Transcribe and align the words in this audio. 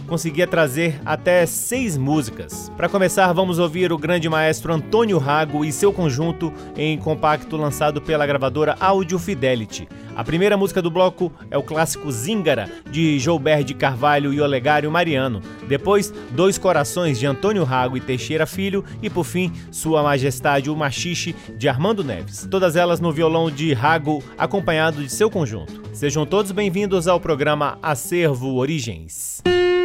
conseguia 0.06 0.46
trazer 0.46 1.00
até 1.04 1.44
seis 1.44 1.96
músicas. 1.96 2.72
Para 2.76 2.88
começar, 2.88 3.32
vamos 3.32 3.58
ouvir 3.58 3.92
o 3.92 3.98
grande 3.98 4.28
maestro 4.28 4.72
Antônio 4.72 5.18
Rago 5.18 5.64
e 5.64 5.72
seu 5.72 5.92
conjunto 5.92 6.52
em 6.76 6.96
compacto 6.96 7.56
lançado 7.56 8.00
pela 8.00 8.26
gravadora 8.26 8.76
Audio 8.80 9.18
Fidelity. 9.18 9.88
A 10.16 10.24
primeira 10.24 10.56
música 10.56 10.80
do 10.80 10.90
bloco 10.90 11.30
é 11.50 11.58
o 11.58 11.62
clássico 11.62 12.10
Zíngara, 12.10 12.70
de 12.90 13.18
Joubert 13.18 13.64
de 13.64 13.74
Carvalho 13.74 14.32
e 14.32 14.40
Olegário 14.40 14.90
Mariano. 14.90 15.42
Depois, 15.68 16.10
Dois 16.30 16.56
Corações, 16.56 17.18
de 17.18 17.26
Antônio 17.26 17.64
Rago 17.64 17.98
e 17.98 18.00
Teixeira 18.00 18.46
Filho. 18.46 18.82
E 19.02 19.10
por 19.10 19.24
fim, 19.24 19.52
Sua 19.70 20.02
Majestade 20.02 20.70
o 20.70 20.76
Machixe, 20.76 21.36
de 21.58 21.68
Armando 21.68 22.02
Neves. 22.02 22.48
Todas 22.50 22.76
elas 22.76 22.98
no 22.98 23.12
violão 23.12 23.50
de 23.50 23.74
Rago, 23.74 24.22
acompanhado 24.38 25.02
de 25.02 25.10
seu 25.10 25.30
conjunto. 25.30 25.82
Sejam 25.92 26.24
todos 26.24 26.50
bem-vindos 26.50 27.06
ao 27.06 27.20
programa 27.20 27.78
Acervo 27.82 28.54
Origens. 28.54 29.15
peace. 29.16 29.75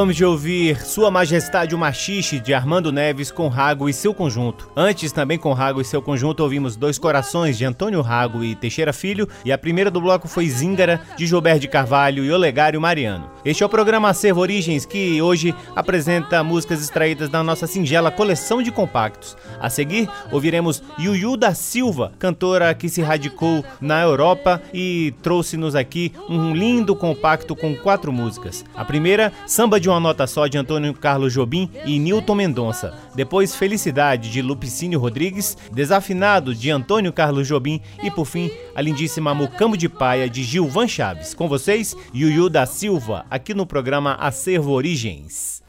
Acabamos 0.00 0.16
de 0.16 0.24
ouvir 0.24 0.80
Sua 0.80 1.10
Majestade 1.10 1.74
o 1.74 1.78
Machixe 1.78 2.40
de 2.40 2.54
Armando 2.54 2.90
Neves 2.90 3.30
com 3.30 3.48
Rago 3.48 3.86
e 3.86 3.92
seu 3.92 4.14
conjunto. 4.14 4.72
Antes, 4.74 5.12
também 5.12 5.36
com 5.36 5.52
Rago 5.52 5.78
e 5.78 5.84
seu 5.84 6.00
conjunto, 6.00 6.42
ouvimos 6.42 6.74
Dois 6.74 6.98
Corações 6.98 7.58
de 7.58 7.66
Antônio 7.66 8.00
Rago 8.00 8.42
e 8.42 8.54
Teixeira 8.54 8.94
Filho. 8.94 9.28
E 9.44 9.52
a 9.52 9.58
primeira 9.58 9.90
do 9.90 10.00
bloco 10.00 10.26
foi 10.26 10.48
Zíngara 10.48 11.02
de 11.18 11.26
Gilberto 11.26 11.60
de 11.60 11.68
Carvalho 11.68 12.24
e 12.24 12.32
Olegário 12.32 12.80
Mariano. 12.80 13.30
Este 13.42 13.62
é 13.62 13.66
o 13.66 13.70
programa 13.70 14.10
Acervo 14.10 14.42
Origens 14.42 14.84
que 14.84 15.22
hoje 15.22 15.54
apresenta 15.74 16.44
músicas 16.44 16.82
extraídas 16.82 17.30
da 17.30 17.42
nossa 17.42 17.66
singela 17.66 18.10
coleção 18.10 18.62
de 18.62 18.70
compactos. 18.70 19.34
A 19.58 19.70
seguir, 19.70 20.10
ouviremos 20.30 20.82
Yuyu 20.98 21.38
da 21.38 21.54
Silva, 21.54 22.12
cantora 22.18 22.74
que 22.74 22.90
se 22.90 23.00
radicou 23.00 23.64
na 23.80 24.02
Europa 24.02 24.60
e 24.74 25.14
trouxe-nos 25.22 25.74
aqui 25.74 26.12
um 26.28 26.54
lindo 26.54 26.94
compacto 26.94 27.56
com 27.56 27.74
quatro 27.74 28.12
músicas. 28.12 28.62
A 28.74 28.84
primeira, 28.84 29.32
Samba 29.46 29.80
de 29.80 29.88
uma 29.88 29.98
nota 29.98 30.26
só 30.26 30.46
de 30.46 30.58
Antônio 30.58 30.92
Carlos 30.92 31.32
Jobim 31.32 31.70
e 31.86 31.98
Newton 31.98 32.34
Mendonça. 32.34 32.92
Depois 33.14 33.56
Felicidade 33.56 34.30
de 34.30 34.42
Lupicínio 34.42 35.00
Rodrigues, 35.00 35.56
Desafinado 35.72 36.54
de 36.54 36.70
Antônio 36.70 37.10
Carlos 37.10 37.48
Jobim 37.48 37.80
e 38.02 38.10
por 38.10 38.26
fim 38.26 38.50
a 38.74 38.82
lindíssima 38.82 39.34
Mucambo 39.34 39.78
de 39.78 39.88
Paia 39.88 40.28
de 40.28 40.42
Gilvan 40.42 40.86
Chaves. 40.86 41.32
Com 41.32 41.48
vocês, 41.48 41.96
Yuyu 42.14 42.50
da 42.50 42.66
Silva, 42.66 43.24
aqui 43.30 43.54
no 43.54 43.64
programa 43.64 44.14
Acervo 44.14 44.72
Origens. 44.72 45.62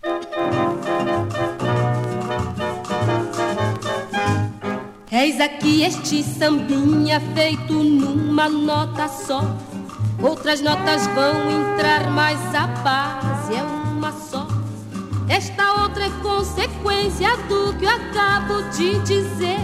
Eis 5.11 5.39
aqui 5.39 5.83
este 5.83 6.23
sambinha 6.23 7.21
feito 7.35 7.73
numa 7.73 8.49
nota 8.49 9.07
só. 9.07 9.41
Outras 10.19 10.61
notas 10.61 11.05
vão 11.07 11.51
entrar, 11.51 12.09
mas 12.09 12.39
a 12.55 12.65
base 12.67 13.55
é 13.55 13.61
uma 13.61 14.11
só. 14.11 14.47
Esta 15.29 15.83
outra 15.83 16.05
é 16.05 16.09
consequência 16.23 17.37
do 17.47 17.77
que 17.77 17.85
eu 17.85 17.89
acabo 17.89 18.63
de 18.75 18.99
dizer. 18.99 19.59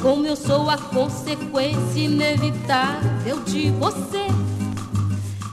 Como 0.00 0.26
eu 0.26 0.34
sou 0.34 0.68
a 0.68 0.76
consequência 0.76 2.00
inevitável 2.00 3.40
de 3.44 3.70
você. 3.70 4.26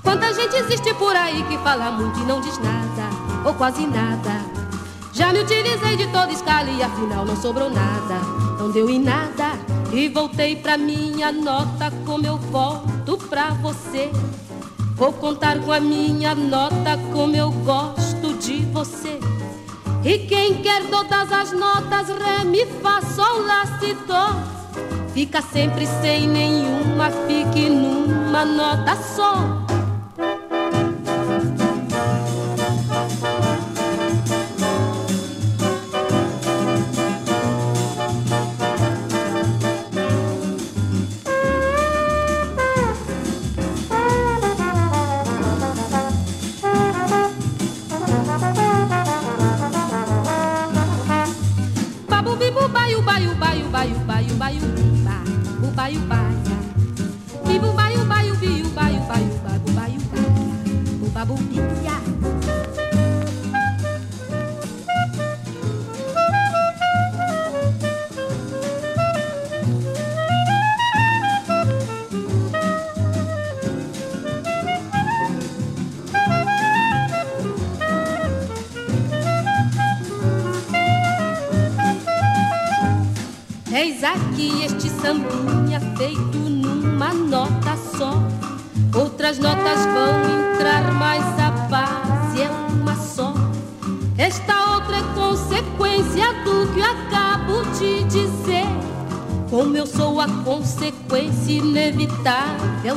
Quanta 0.10 0.34
gente 0.34 0.56
existe 0.56 0.92
por 0.96 1.16
aí 1.16 1.44
que 1.44 1.56
fala 1.60 1.92
muito 1.92 2.20
e 2.20 2.24
não 2.24 2.42
diz 2.42 2.58
nada, 2.58 3.46
ou 3.46 3.54
quase 3.54 3.86
nada. 3.86 4.44
Já 5.14 5.32
me 5.32 5.42
utilizei 5.42 5.98
de 5.98 6.08
toda 6.08 6.32
escala 6.32 6.68
e 6.68 6.82
afinal 6.82 7.24
não 7.24 7.36
sobrou 7.36 7.70
nada, 7.70 8.16
não 8.58 8.72
deu 8.72 8.90
em 8.90 8.98
nada. 8.98 9.52
E 9.94 10.10
voltei 10.10 10.56
pra 10.56 10.80
minha 10.80 11.32
nota 11.32 11.94
como 12.08 12.26
eu 12.26 12.38
volto 12.38 13.20
pra 13.30 13.52
você. 13.52 14.10
Vou 14.96 15.14
contar 15.14 15.60
com 15.60 15.72
a 15.72 15.80
minha 15.80 16.34
nota 16.34 16.98
como 17.14 17.36
eu 17.36 17.52
gosto 17.52 18.34
de 18.40 18.66
você. 18.74 19.20
E 20.04 20.26
quem 20.26 20.56
quer 20.64 20.90
todas 20.90 21.32
as 21.32 21.52
notas, 21.52 22.08
ré, 22.10 22.44
mi, 22.46 22.66
fá, 22.82 23.00
sol, 23.00 23.46
lá, 23.46 23.64
si, 23.80 23.96
dó. 24.08 24.32
fica 25.14 25.40
sempre 25.40 25.86
sem 26.02 26.28
nenhuma, 26.28 27.12
fique 27.28 27.70
numa 27.70 28.44
nota 28.44 28.96
só. 28.96 29.69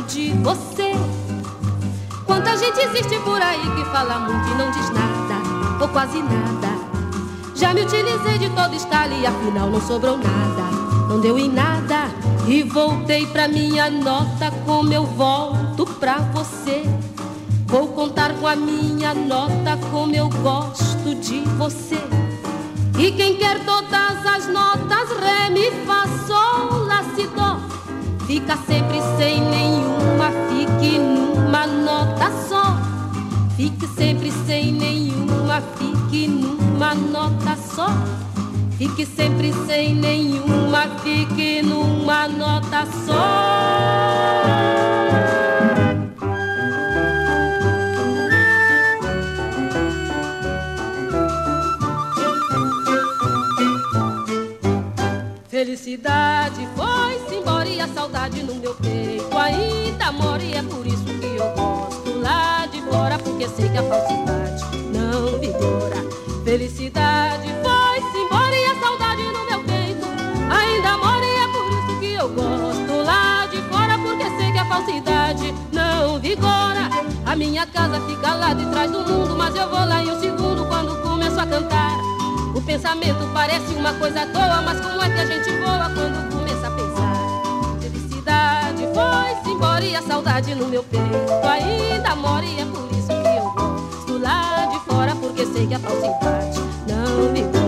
De 0.09 0.33
você. 0.43 0.93
Quanta 2.27 2.57
gente 2.57 2.81
existe 2.81 3.19
por 3.21 3.41
aí 3.41 3.61
que 3.61 3.85
fala 3.87 4.19
muito 4.21 4.49
e 4.49 4.55
não 4.55 4.71
diz 4.71 4.91
nada, 4.91 5.81
ou 5.81 5.89
quase 5.89 6.23
nada. 6.23 6.73
Já 7.55 7.75
me 7.75 7.83
utilizei 7.83 8.39
de 8.39 8.49
todo 8.51 8.75
estalo 8.75 9.13
e 9.15 9.27
afinal 9.27 9.71
não 9.71 9.81
sobrou 9.81 10.17
nada, 10.17 10.63
não 11.09 11.21
deu 11.21 11.39
em 11.39 11.49
nada. 11.49 12.11
E 12.49 12.63
voltei 12.65 13.27
pra 13.27 13.47
minha 13.47 13.89
nota 13.89 14.51
como 14.67 14.93
eu 14.93 15.05
volto 15.05 15.87
pra 16.01 16.19
você. 16.19 16.83
Vou 17.67 17.89
contar 17.89 18.35
com 18.35 18.47
a 18.47 18.57
minha 18.57 19.15
nota 19.15 19.79
como 19.91 20.15
eu 20.15 20.29
gosto 20.29 21.15
de 21.15 21.41
você. 21.57 22.01
E 22.99 23.13
quem 23.13 23.37
quer 23.37 23.65
todas 23.65 24.27
as 24.27 24.49
notas, 24.49 25.09
ré, 25.21 25.51
mi, 25.51 25.71
fá, 25.87 26.05
sol, 26.27 26.85
lá, 26.87 27.05
si, 27.15 27.29
dó 27.29 27.82
Fica 28.33 28.57
sempre 28.67 28.99
sem 29.19 29.43
nenhuma, 29.43 30.31
fique 30.49 30.99
numa 30.99 31.67
nota 31.67 32.31
só. 32.49 32.79
Fique 33.59 33.87
sempre 33.89 34.33
sem 34.47 34.73
nenhuma, 34.73 35.61
fique 35.77 36.29
numa 36.29 36.95
nota 36.95 37.55
só. 37.57 37.89
Fique 38.79 39.05
sempre 39.05 39.53
sem 39.67 39.95
nenhuma, 39.95 40.89
fique 41.03 41.61
numa 41.61 42.27
nota 42.27 42.87
só. 43.05 44.23
Felicidade 55.51 56.22
meu 58.73 58.75
peito 58.75 59.39
ainda 59.39 60.13
mora 60.13 60.43
e 60.43 60.55
é 60.55 60.63
por 60.63 60.87
isso 60.87 61.05
que 61.05 61.27
eu 61.27 61.55
gosto 61.55 62.19
lá 62.21 62.67
de 62.67 62.81
fora 62.83 63.19
porque 63.19 63.49
sei 63.49 63.69
que 63.69 63.79
a 63.79 63.83
falsidade 63.83 64.65
não 64.93 65.39
vigora. 65.39 65.97
Felicidade 66.45 67.49
foi-se 67.63 68.19
embora 68.19 68.57
e 68.57 68.65
a 68.65 68.75
saudade 68.81 69.23
no 69.23 69.45
meu 69.45 69.65
peito 69.65 70.07
ainda 70.51 70.97
mora 70.99 71.25
e 71.25 71.37
é 71.37 71.49
por 71.49 71.71
isso 71.71 72.01
que 72.01 72.13
eu 72.13 72.29
gosto 72.29 73.05
lá 73.05 73.47
de 73.47 73.59
fora 73.63 73.99
porque 73.99 74.25
sei 74.39 74.53
que 74.53 74.59
a 74.59 74.65
falsidade 74.65 75.55
não 75.73 76.19
vigora. 76.19 76.89
A 77.27 77.37
minha 77.37 77.67
casa 77.67 78.01
fica 78.07 78.35
lá 78.35 78.55
de 78.55 78.65
trás 78.67 78.91
do 78.91 79.01
mundo, 79.01 79.37
mas 79.37 79.55
eu 79.55 79.69
vou 79.69 79.85
lá 79.85 80.03
em 80.03 80.11
um 80.11 80.21
segundo 80.21 80.67
quando 80.67 81.03
começo 81.03 81.39
a 81.39 81.47
cantar. 81.47 81.99
O 82.55 82.61
pensamento 82.61 83.29
parece 83.33 83.75
uma 83.75 83.93
coisa 83.95 84.23
à 84.23 84.27
toa, 84.27 84.63
mas 84.63 84.81
como 84.81 85.03
é 85.03 85.11
que 85.11 85.21
a 85.21 85.27
gente 85.27 85.51
voa 85.59 85.91
quando? 85.95 86.42
Felicidade 88.83 89.35
foi-se 89.43 89.51
embora 89.51 89.85
e 89.85 89.95
a 89.95 90.03
saudade 90.03 90.55
no 90.55 90.67
meu 90.67 90.83
peito. 90.83 91.05
Ainda 91.49 92.17
mora 92.17 92.45
e 92.45 92.61
é 92.61 92.65
por 92.65 92.91
isso 92.93 93.09
que 93.09 93.13
eu 93.13 93.51
gosto 93.53 94.19
lá 94.19 94.67
de 94.67 94.79
fora, 94.81 95.15
porque 95.15 95.47
sei 95.47 95.67
que 95.67 95.75
a 95.75 95.79
falsidade 95.79 96.59
não 96.89 97.33
me 97.33 97.62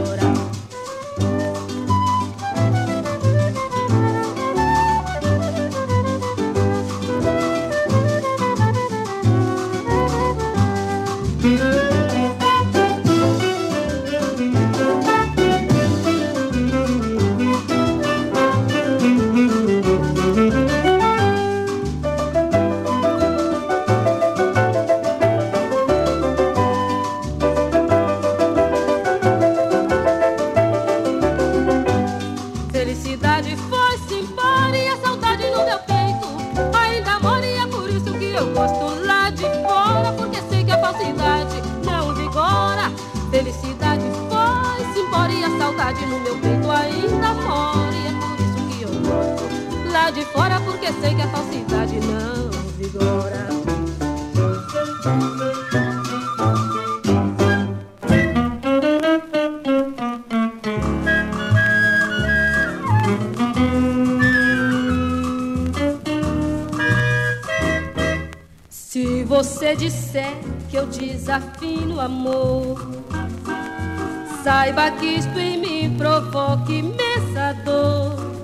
que 74.98 75.06
isto 75.06 75.38
em 75.38 75.58
mim 75.58 75.94
provoca 75.96 76.72
imensa 76.72 77.54
dor. 77.64 78.34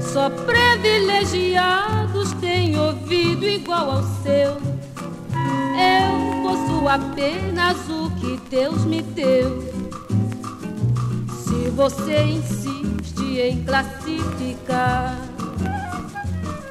Só 0.00 0.30
privilegiados 0.30 2.32
têm 2.40 2.78
ouvido 2.78 3.46
igual 3.46 3.90
ao 3.90 4.02
seu. 4.22 4.56
Eu 5.80 6.42
possuo 6.42 6.88
apenas 6.88 7.76
o 7.88 8.10
que 8.16 8.36
Deus 8.50 8.84
me 8.84 9.00
deu. 9.02 9.62
Se 11.44 11.70
você 11.70 12.22
insiste 12.22 13.38
em 13.38 13.64
classificar 13.64 15.16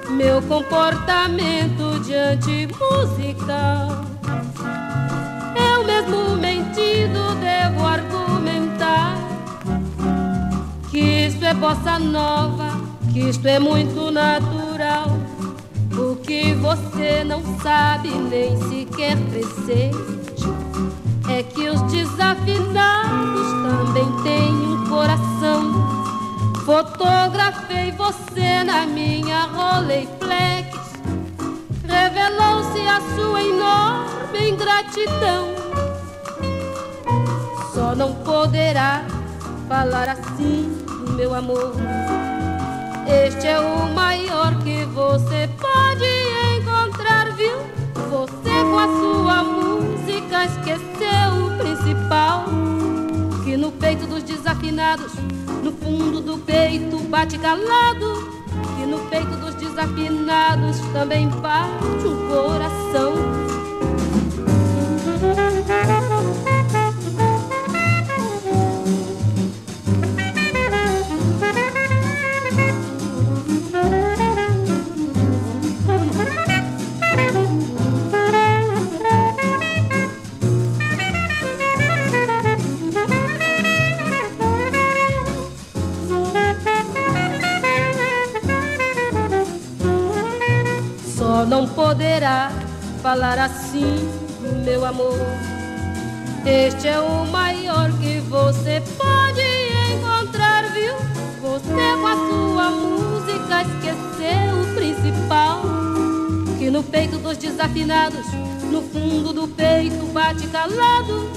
meu 0.10 0.41
comportamento 0.41 1.99
diante 2.04 2.67
musical 2.67 4.09
é 11.49 11.53
bossa 11.55 11.97
nova, 11.97 12.79
que 13.12 13.21
isto 13.21 13.47
é 13.47 13.57
muito 13.57 14.12
natural. 14.12 15.07
O 15.97 16.15
que 16.17 16.53
você 16.53 17.23
não 17.23 17.41
sabe 17.59 18.09
nem 18.09 18.55
sequer 18.69 19.15
deseja 19.15 19.97
é 21.27 21.41
que 21.41 21.67
os 21.67 21.81
desafinados 21.91 23.47
também 23.63 24.05
têm 24.21 24.51
um 24.51 24.88
coração. 24.88 25.73
Fotografei 26.65 27.91
você 27.93 28.63
na 28.63 28.85
minha 28.85 29.45
Rolleiflex. 29.45 30.77
Revelou-se 31.83 32.79
a 32.88 33.01
sua 33.15 33.41
enorme 33.41 34.49
ingratidão. 34.49 35.55
Só 37.73 37.95
não 37.95 38.13
poderá 38.23 39.03
falar 39.67 40.09
assim, 40.09 40.78
meu 41.19 41.34
amor. 41.36 41.73
Este 43.05 43.47
é 43.47 43.60
o 43.60 43.93
maior 43.93 44.58
que 44.63 44.86
você 44.86 45.49
pode 45.60 46.05
encontrar, 46.58 47.36
viu? 47.36 47.58
Você 48.10 48.63
com 48.63 48.79
a 48.79 48.88
sua 48.88 49.43
música 49.43 50.45
esqueceu 50.45 51.45
o 51.45 51.58
principal. 51.58 52.45
Que 53.43 53.58
no 53.58 53.69
peito 53.69 54.08
dos 54.08 54.23
desafinados 54.23 55.12
no 55.62 55.73
fundo 55.73 56.21
do 56.21 56.38
peito 56.38 56.97
bate 57.10 57.38
calado, 57.38 58.41
que 58.77 58.86
no 58.86 58.99
peito 59.10 59.36
dos 59.36 59.55
desafinados 59.55 60.79
também 60.93 61.27
bate 61.27 62.08
um 62.08 62.29
coração. 62.29 63.13
Falar 93.10 93.39
assim, 93.39 94.08
meu 94.63 94.86
amor. 94.86 95.17
Este 96.45 96.89
é 96.89 97.00
o 97.00 97.26
maior 97.26 97.91
que 97.93 98.19
você 98.19 98.84
pode 99.00 99.41
encontrar, 99.95 100.72
viu? 100.74 100.93
Você 101.41 101.98
com 102.00 102.06
a 102.06 102.15
sua 102.15 102.69
música 102.69 103.63
esqueceu 103.63 104.62
o 104.62 104.76
principal. 104.76 105.63
Que 106.60 106.69
no 106.69 106.84
peito 106.84 107.17
dos 107.17 107.36
desafinados, 107.38 108.28
no 108.72 108.84
fundo 108.84 109.34
do 109.34 109.48
peito 109.48 110.06
bate 110.13 110.45
calado. 110.45 111.32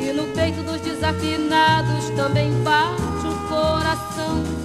Que 0.00 0.14
no 0.14 0.28
peito 0.28 0.62
dos 0.62 0.80
desafinados 0.80 2.08
também 2.16 2.50
bate 2.62 3.26
um 3.26 3.48
coração. 3.48 4.57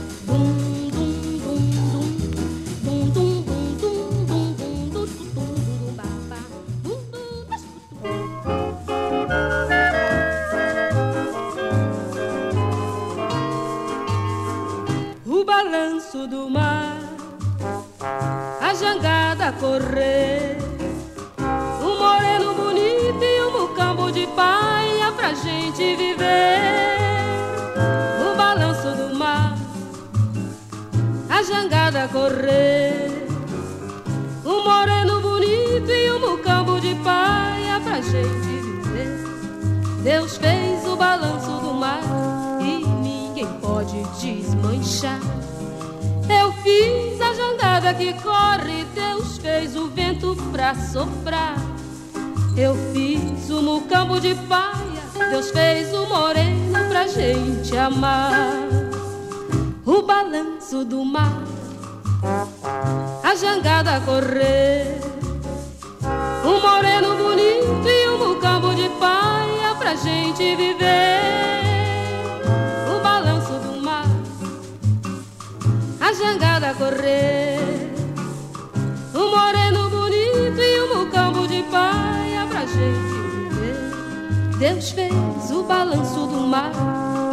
Do 16.33 16.49
mar, 16.49 16.97
a 18.59 18.73
jangada 18.73 19.51
correr, 19.59 20.57
um 21.79 21.99
moreno 21.99 22.55
bonito 22.55 23.23
e 23.23 23.43
um 23.43 23.51
mucambo 23.51 24.11
de 24.11 24.25
paia 24.25 25.11
pra 25.11 25.35
gente 25.35 25.95
viver. 25.95 26.57
O 28.25 28.35
balanço 28.35 28.89
do 28.97 29.15
mar, 29.15 29.55
a 31.29 31.43
jangada 31.43 32.07
correr, 32.07 33.27
um 34.43 34.63
moreno 34.63 35.21
bonito 35.21 35.91
e 35.91 36.11
um 36.13 36.19
mucambo 36.19 36.79
de 36.81 36.95
paia 36.95 37.79
pra 37.79 38.01
gente 38.01 38.49
viver. 38.65 39.23
Deus 40.03 40.37
fez 40.37 40.83
o 40.87 40.95
balanço 40.95 41.51
do 41.59 41.75
mar 41.75 42.01
e 42.59 42.83
ninguém 43.03 43.45
pode 43.61 44.01
desmanchar. 44.19 45.19
Fiz 46.63 47.19
a 47.19 47.33
jangada 47.33 47.93
que 47.93 48.13
corre, 48.13 48.85
Deus 48.95 49.37
fez 49.37 49.75
o 49.75 49.89
vento 49.89 50.33
pra 50.49 50.73
soprar. 50.73 51.57
Eu 52.55 52.73
fiz 52.93 53.49
o 53.49 53.61
mucambo 53.61 54.17
de 54.21 54.33
paia, 54.47 55.29
Deus 55.29 55.51
fez 55.51 55.93
o 55.93 56.05
moreno 56.07 56.87
pra 56.87 57.05
gente 57.05 57.75
amar. 57.75 58.41
O 59.85 60.03
balanço 60.03 60.85
do 60.85 61.03
mar, 61.03 61.43
a 63.21 63.35
jangada 63.35 63.99
correr. 63.99 65.01
Um 66.45 66.61
moreno 66.61 67.17
bonito 67.17 67.89
e 67.89 68.09
um 68.09 68.29
mucambo 68.29 68.73
de 68.73 68.87
paia 68.99 69.75
pra 69.77 69.95
gente 69.95 70.55
viver. 70.55 71.52
Jangada 76.33 76.73
correr. 76.73 77.59
Um 79.13 79.29
moreno 79.29 79.89
bonito 79.89 80.59
e 80.59 80.81
um 80.81 80.97
mucambo 80.97 81.47
de 81.47 81.61
paia 81.63 82.47
pra 82.49 82.61
gente 82.61 83.49
viver. 83.49 84.57
Deus 84.57 84.91
fez 84.91 85.51
o 85.51 85.63
balanço 85.63 86.25
do 86.27 86.47
mar 86.47 86.71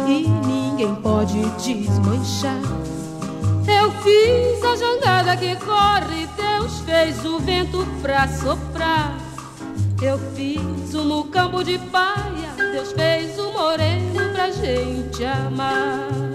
e 0.07 0.27
ninguém 0.45 0.93
pode 0.95 1.39
desmanchar. 1.57 2.61
Eu 3.67 3.91
fiz 4.03 4.63
a 4.63 4.75
jangada 4.75 5.35
que 5.37 5.55
corre, 5.55 6.27
Deus 6.37 6.79
fez 6.81 7.25
o 7.25 7.39
vento 7.39 7.85
pra 8.01 8.27
soprar. 8.27 9.17
Eu 10.01 10.19
fiz 10.35 10.93
o 10.93 11.05
mucambo 11.05 11.63
de 11.63 11.77
paia, 11.77 12.53
Deus 12.57 12.91
fez 12.91 13.37
o 13.39 13.51
moreno 13.51 14.31
pra 14.33 14.51
gente 14.51 15.23
amar. 15.23 16.30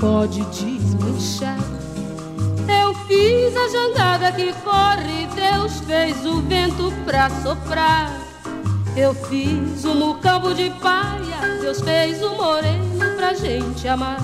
Pode 0.00 0.40
desmanchar. 0.46 1.58
Eu 2.66 2.94
fiz 3.06 3.54
a 3.54 3.68
jangada 3.68 4.32
que 4.32 4.50
corre, 4.64 5.26
Deus 5.34 5.80
fez 5.80 6.24
o 6.24 6.40
vento 6.40 6.90
pra 7.04 7.28
soprar. 7.28 8.10
Eu 8.96 9.12
fiz 9.12 9.84
o 9.84 9.94
mucambo 9.94 10.54
de 10.54 10.70
paia, 10.80 11.58
Deus 11.60 11.82
fez 11.82 12.22
o 12.22 12.30
moreno 12.34 13.16
pra 13.16 13.34
gente 13.34 13.86
amar. 13.86 14.22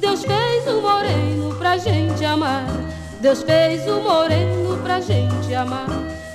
Deus 0.00 0.22
fez 0.22 0.66
o 0.66 0.80
moreno 0.80 1.54
pra 1.56 1.76
gente 1.76 2.24
amar. 2.24 2.64
Deus 3.20 3.42
fez 3.42 3.86
o 3.86 4.00
moreno 4.00 4.78
pra 4.82 4.98
gente 5.00 5.54
amar. 5.54 5.86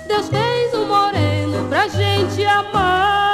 Deus 0.07 0.29
fez 0.29 0.71
o 0.75 0.85
moreno 0.85 1.67
pra 1.67 1.87
gente 1.87 2.45
amar. 2.45 3.24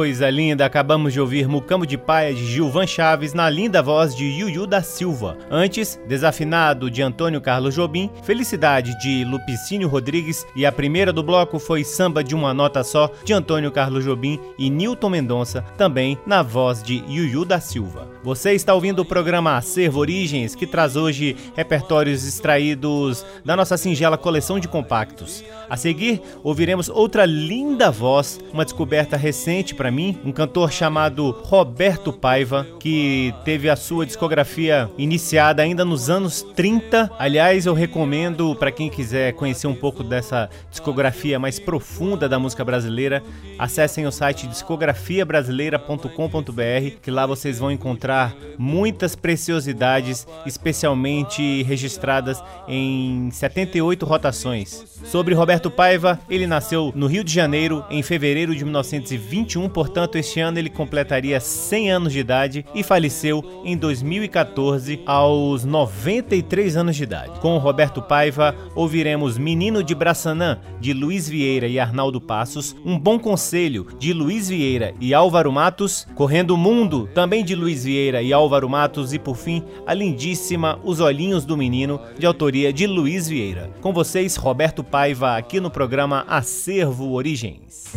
Coisa 0.00 0.30
linda, 0.30 0.64
acabamos 0.64 1.12
de 1.12 1.20
ouvir 1.20 1.46
Mucambo 1.46 1.84
de 1.84 1.98
Paia 1.98 2.32
de 2.32 2.46
Gilvan 2.46 2.86
Chaves 2.86 3.34
na 3.34 3.50
linda 3.50 3.82
voz 3.82 4.16
de 4.16 4.24
Yuyu 4.24 4.66
da 4.66 4.82
Silva. 4.82 5.36
Antes, 5.50 6.00
Desafinado 6.08 6.90
de 6.90 7.02
Antônio 7.02 7.38
Carlos 7.38 7.74
Jobim, 7.74 8.10
Felicidade 8.22 8.98
de 8.98 9.26
Lupicínio 9.26 9.88
Rodrigues 9.88 10.46
e 10.56 10.64
a 10.64 10.72
primeira 10.72 11.12
do 11.12 11.22
bloco 11.22 11.58
foi 11.58 11.84
Samba 11.84 12.24
de 12.24 12.34
uma 12.34 12.54
Nota 12.54 12.82
Só 12.82 13.10
de 13.22 13.34
Antônio 13.34 13.70
Carlos 13.70 14.02
Jobim 14.02 14.40
e 14.58 14.70
Newton 14.70 15.10
Mendonça, 15.10 15.60
também 15.76 16.16
na 16.24 16.42
voz 16.42 16.82
de 16.82 17.04
Yuyu 17.06 17.44
da 17.44 17.60
Silva. 17.60 18.08
Você 18.22 18.52
está 18.52 18.74
ouvindo 18.74 19.00
o 19.00 19.04
programa 19.04 19.56
Acervo 19.56 19.98
Origens, 19.98 20.54
que 20.54 20.66
traz 20.66 20.94
hoje 20.94 21.34
repertórios 21.56 22.26
extraídos 22.26 23.24
da 23.42 23.56
nossa 23.56 23.78
singela 23.78 24.18
coleção 24.18 24.60
de 24.60 24.68
compactos. 24.68 25.42
A 25.70 25.74
seguir, 25.74 26.20
ouviremos 26.42 26.90
outra 26.90 27.24
linda 27.24 27.90
voz, 27.90 28.38
uma 28.52 28.62
descoberta 28.62 29.16
recente 29.16 29.74
para 29.74 29.90
mim 29.90 30.18
um 30.22 30.32
cantor 30.32 30.70
chamado 30.70 31.30
Roberto 31.30 32.12
Paiva, 32.12 32.66
que 32.78 33.32
teve 33.42 33.70
a 33.70 33.76
sua 33.76 34.04
discografia 34.04 34.90
iniciada 34.98 35.62
ainda 35.62 35.82
nos 35.82 36.10
anos 36.10 36.42
30. 36.54 37.10
Aliás, 37.18 37.64
eu 37.64 37.72
recomendo 37.72 38.54
para 38.54 38.70
quem 38.70 38.90
quiser 38.90 39.32
conhecer 39.32 39.66
um 39.66 39.74
pouco 39.74 40.04
dessa 40.04 40.50
discografia 40.70 41.38
mais 41.38 41.58
profunda 41.58 42.28
da 42.28 42.38
música 42.38 42.66
brasileira, 42.66 43.22
acessem 43.58 44.06
o 44.06 44.12
site 44.12 44.46
discografiabrasileira.com.br, 44.46 46.98
que 47.00 47.10
lá 47.10 47.24
vocês 47.24 47.58
vão 47.58 47.70
encontrar 47.70 48.09
muitas 48.58 49.16
preciosidades, 49.16 50.26
especialmente 50.44 51.62
registradas 51.62 52.42
em 52.68 53.30
78 53.30 54.04
rotações. 54.04 54.84
Sobre 55.04 55.34
Roberto 55.34 55.70
Paiva, 55.70 56.20
ele 56.28 56.46
nasceu 56.46 56.92
no 56.94 57.06
Rio 57.06 57.24
de 57.24 57.32
Janeiro 57.32 57.84
em 57.88 58.02
fevereiro 58.02 58.54
de 58.54 58.64
1921, 58.64 59.68
portanto, 59.68 60.16
este 60.16 60.40
ano 60.40 60.58
ele 60.58 60.68
completaria 60.68 61.40
100 61.40 61.90
anos 61.90 62.12
de 62.12 62.18
idade 62.18 62.66
e 62.74 62.82
faleceu 62.82 63.62
em 63.64 63.76
2014 63.76 65.00
aos 65.06 65.64
93 65.64 66.76
anos 66.76 66.96
de 66.96 67.04
idade. 67.04 67.40
Com 67.40 67.56
Roberto 67.58 68.02
Paiva, 68.02 68.54
ouviremos 68.74 69.38
Menino 69.38 69.82
de 69.82 69.94
Braçanã, 69.94 70.58
de 70.80 70.92
Luiz 70.92 71.28
Vieira 71.28 71.66
e 71.66 71.78
Arnaldo 71.78 72.20
Passos, 72.20 72.76
Um 72.84 72.98
Bom 72.98 73.18
Conselho, 73.18 73.86
de 73.98 74.12
Luiz 74.12 74.48
Vieira 74.48 74.92
e 75.00 75.14
Álvaro 75.14 75.52
Matos, 75.52 76.06
Correndo 76.14 76.50
o 76.50 76.58
Mundo, 76.58 77.08
também 77.14 77.44
de 77.44 77.54
Luiz 77.54 77.84
Vieira 77.84 77.99
e 78.22 78.32
Álvaro 78.32 78.68
Matos, 78.68 79.12
e 79.12 79.18
por 79.18 79.36
fim, 79.36 79.62
a 79.86 79.92
lindíssima 79.92 80.78
Os 80.82 81.00
Olhinhos 81.00 81.44
do 81.44 81.56
Menino, 81.56 82.00
de 82.18 82.24
autoria 82.24 82.72
de 82.72 82.86
Luiz 82.86 83.28
Vieira. 83.28 83.70
Com 83.80 83.92
vocês, 83.92 84.36
Roberto 84.36 84.82
Paiva, 84.82 85.36
aqui 85.36 85.60
no 85.60 85.70
programa 85.70 86.24
Acervo 86.26 87.12
Origens. 87.12 87.92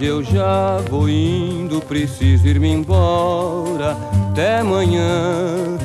Tarde 0.00 0.06
eu 0.06 0.22
já 0.22 0.78
vou 0.88 1.08
indo, 1.08 1.80
preciso 1.82 2.46
ir-me 2.46 2.70
embora. 2.72 3.96
Até 4.30 4.60
amanhã, 4.60 5.76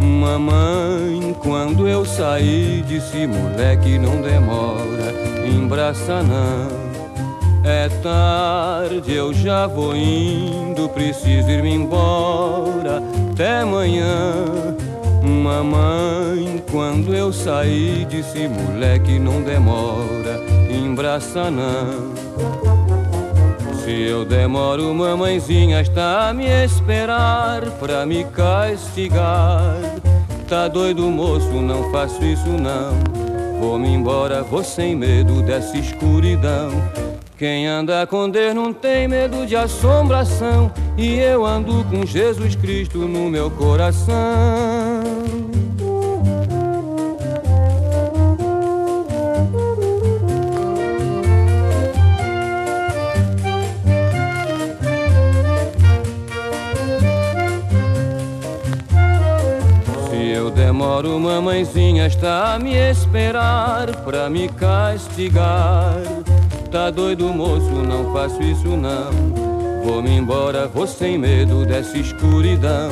mamãe. 0.00 1.34
Quando 1.42 1.88
eu 1.88 2.04
saí, 2.04 2.84
disse 2.86 3.26
moleque, 3.26 3.98
não 3.98 4.22
demora, 4.22 5.12
embraça 5.44 6.22
não. 6.22 6.84
É 7.64 7.88
tarde, 8.00 9.12
eu 9.12 9.34
já 9.34 9.66
vou 9.66 9.96
indo, 9.96 10.88
preciso 10.90 11.50
ir-me 11.50 11.74
embora. 11.74 13.02
Até 13.32 13.60
amanhã, 13.62 14.34
mamãe. 15.22 16.62
Quando 16.70 17.12
eu 17.12 17.32
saí, 17.32 18.06
disse 18.08 18.46
moleque, 18.46 19.18
não 19.18 19.42
demora, 19.42 20.40
embraça 20.70 21.50
não. 21.50 22.63
Se 23.84 23.90
eu 23.90 24.24
demoro, 24.24 24.94
mamãezinha 24.94 25.82
está 25.82 26.30
a 26.30 26.32
me 26.32 26.46
esperar 26.64 27.60
pra 27.72 28.06
me 28.06 28.24
castigar. 28.24 29.76
Tá 30.48 30.68
doido, 30.68 31.02
moço, 31.02 31.52
não 31.52 31.90
faço 31.90 32.24
isso 32.24 32.48
não. 32.48 32.94
Vou-me 33.60 33.88
embora, 33.88 34.42
vou 34.42 34.64
sem 34.64 34.96
medo 34.96 35.42
dessa 35.42 35.76
escuridão. 35.76 36.70
Quem 37.36 37.66
anda 37.66 38.06
com 38.06 38.30
Deus 38.30 38.54
não 38.54 38.72
tem 38.72 39.06
medo 39.06 39.44
de 39.44 39.54
assombração. 39.54 40.72
E 40.96 41.18
eu 41.18 41.44
ando 41.44 41.84
com 41.84 42.06
Jesus 42.06 42.56
Cristo 42.56 42.98
no 42.98 43.28
meu 43.28 43.50
coração. 43.50 44.83
Demoro, 60.50 61.18
mamãezinha 61.18 62.06
está 62.06 62.54
a 62.54 62.58
me 62.58 62.74
esperar 62.74 63.94
pra 64.04 64.28
me 64.28 64.48
castigar. 64.48 65.96
Tá 66.70 66.90
doido, 66.90 67.28
moço, 67.32 67.70
não 67.70 68.12
faço 68.12 68.42
isso 68.42 68.68
não. 68.68 69.10
Vou-me 69.84 70.10
embora, 70.10 70.66
vou 70.66 70.86
sem 70.86 71.18
medo 71.18 71.64
dessa 71.64 71.96
escuridão. 71.98 72.90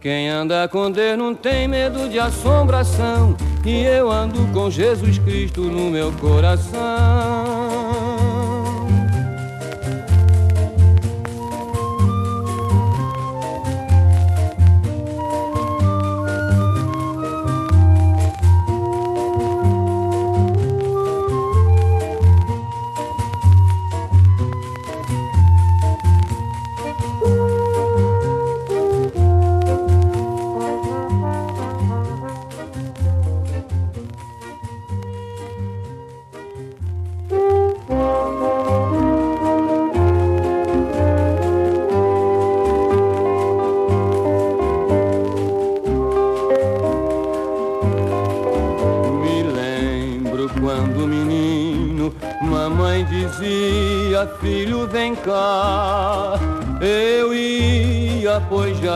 Quem 0.00 0.28
anda 0.28 0.68
com 0.68 0.90
Deus 0.90 1.18
não 1.18 1.34
tem 1.34 1.66
medo 1.66 2.08
de 2.08 2.18
assombração. 2.18 3.36
E 3.64 3.82
eu 3.82 4.10
ando 4.10 4.46
com 4.52 4.70
Jesus 4.70 5.18
Cristo 5.18 5.62
no 5.62 5.90
meu 5.90 6.12
coração. 6.12 7.55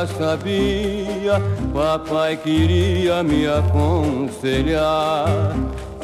Sabia, 0.06 1.40
papai 1.72 2.36
queria 2.36 3.22
me 3.22 3.46
aconselhar. 3.46 5.26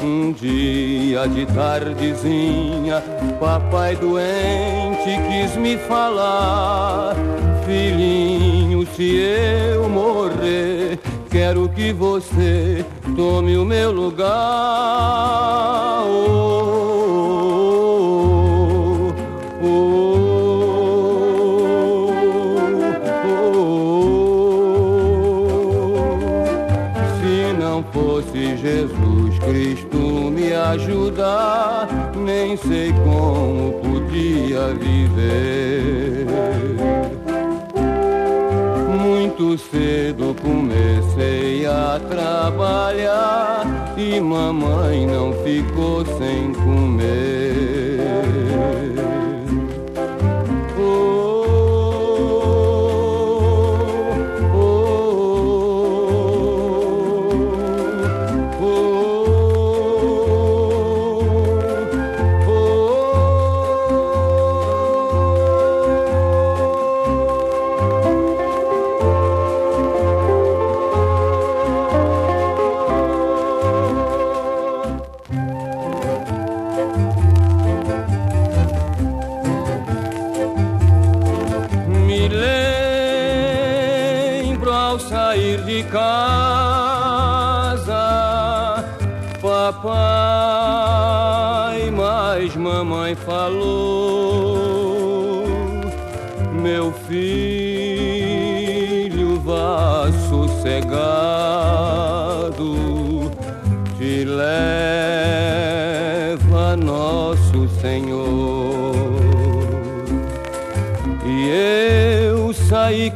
Um 0.01 0.31
dia 0.31 1.27
de 1.27 1.45
tardezinha, 1.47 3.03
papai 3.39 3.95
doente 3.95 5.17
quis 5.27 5.55
me 5.55 5.75
falar. 5.77 7.15
Filhinho, 7.65 8.85
se 8.95 9.15
eu 9.17 9.89
morrer, 9.89 10.99
quero 11.29 11.67
que 11.69 11.91
você 11.91 12.85
tome 13.15 13.57
o 13.57 13.65
meu 13.65 13.91
lugar. 13.91 14.27
Jesus 28.57 29.39
Cristo 29.39 29.97
me 29.97 30.53
ajudar, 30.53 31.87
nem 32.15 32.57
sei 32.57 32.91
como 33.03 33.73
podia 33.81 34.73
viver. 34.73 36.25
Muito 38.99 39.57
cedo 39.57 40.35
comecei 40.41 41.65
a 41.65 41.99
trabalhar 42.09 43.95
e 43.97 44.19
mamãe 44.19 45.05
não 45.05 45.33
ficou 45.43 46.05
sem 46.05 46.53
comer. 46.53 47.76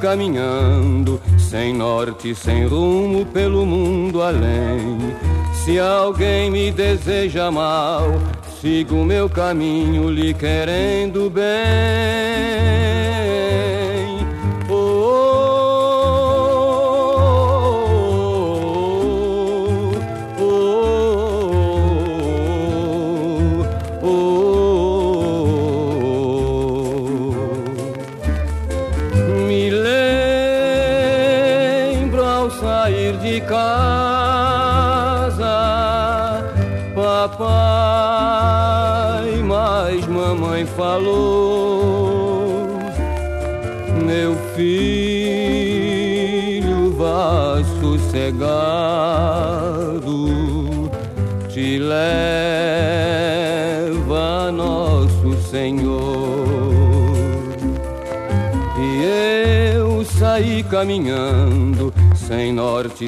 Caminhando 0.02 1.22
sem 1.38 1.74
norte, 1.74 2.34
sem 2.34 2.66
rumo 2.66 3.24
pelo 3.28 3.66
mundo 3.66 4.22
além. 4.24 4.98
Se 5.54 5.80
alguém 5.80 6.50
me 6.50 6.72
deseja 6.72 7.52
mal, 7.52 8.06
sigo 8.60 9.06
meu 9.06 9.30
caminho 9.30 10.10
lhe 10.10 10.34
querendo 10.34 11.30
bem. 11.30 12.31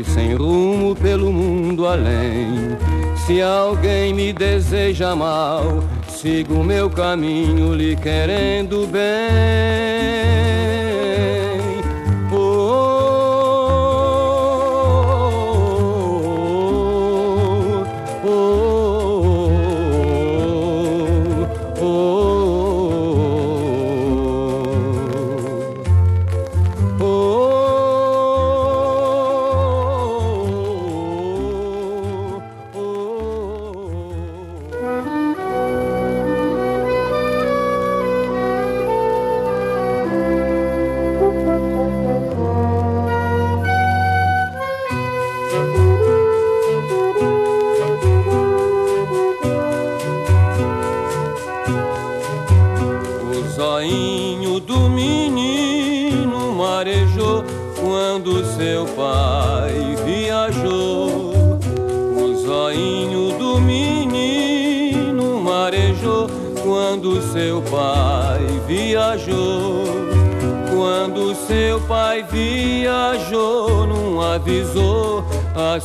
Sem 0.02 0.34
rumo 0.34 0.96
pelo 0.96 1.30
mundo 1.30 1.86
além. 1.86 2.78
Se 3.26 3.42
alguém 3.42 4.14
me 4.14 4.32
deseja 4.32 5.14
mal, 5.14 5.84
sigo 6.08 6.64
meu 6.64 6.90
caminho 6.90 7.74
lhe 7.76 7.98
querendo 7.98 8.88
bem. 8.88 9.93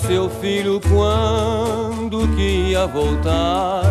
Seu 0.09 0.31
filho 0.31 0.81
quando 0.88 2.27
que 2.35 2.71
ia 2.71 2.87
voltar. 2.87 3.85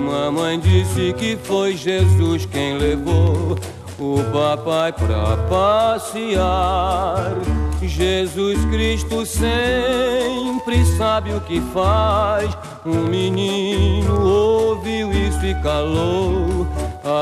Mamãe 0.00 0.58
disse 0.58 1.12
que 1.12 1.36
foi 1.36 1.76
Jesus 1.76 2.46
quem 2.46 2.78
levou 2.78 3.58
o 3.98 4.24
papai 4.32 4.92
pra 4.92 5.36
passear. 5.48 7.32
Jesus 7.88 8.64
Cristo 8.66 9.24
sempre 9.26 10.84
sabe 10.96 11.32
o 11.32 11.40
que 11.40 11.60
faz. 11.72 12.56
Um 12.84 13.04
menino 13.04 14.20
ouviu 14.20 15.12
isso 15.12 15.44
e 15.44 15.54
calou. 15.62 16.66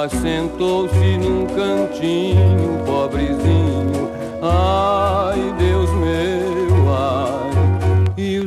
Assentou-se 0.04 1.18
num 1.18 1.46
cantinho, 1.46 2.82
pobrezinho. 2.84 4.10
Ai, 4.42 5.54
Deus 5.58 5.90
meu 5.90 6.30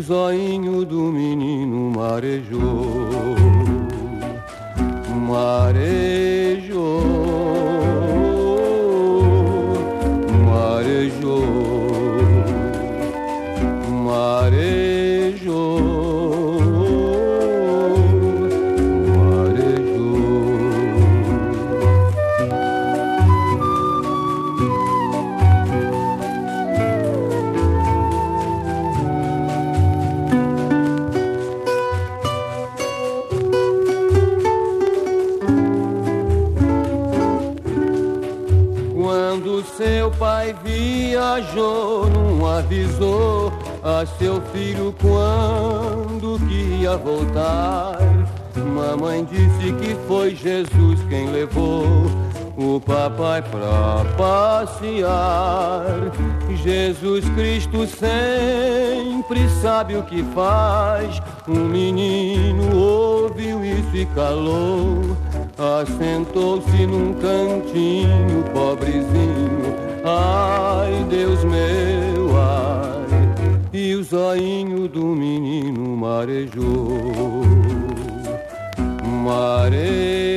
zoinho 0.04 0.84
do 0.86 1.00
menino 1.04 1.92
marejou, 1.92 3.08
marejou. 5.10 6.33
Viajou, 40.64 42.10
não 42.10 42.46
avisou 42.46 43.52
a 43.84 44.06
seu 44.06 44.42
filho 44.54 44.96
quando 45.02 46.40
que 46.48 46.82
ia 46.82 46.98
voltar. 46.98 47.98
Mamãe 48.56 49.26
disse 49.26 49.74
que 49.74 49.96
foi 50.08 50.36
Jesus 50.36 51.00
quem 51.10 51.30
levou 51.30 51.86
o 52.56 52.80
papai 52.80 53.42
pra 53.42 54.06
passear. 54.18 55.86
Jesus 56.64 57.28
Cristo 57.30 57.86
sempre 57.88 59.50
sabe 59.62 59.98
o 59.98 60.04
que 60.04 60.24
faz. 60.36 61.22
Um 61.48 61.66
menino 61.66 62.76
ouviu 62.76 63.64
isso 63.66 63.96
e 63.96 64.06
calou. 64.08 65.18
Assentou-se 65.58 66.86
num 66.86 67.14
cantinho, 67.14 68.44
pobrezinho 68.54 69.93
Ai, 70.06 71.06
Deus 71.10 71.46
meu, 71.46 72.38
ai, 72.38 73.72
e 73.72 73.96
o 73.96 74.04
zoinho 74.04 74.90
do 74.90 75.06
menino 75.06 75.96
marejou, 75.96 77.46
marejou. 79.24 80.33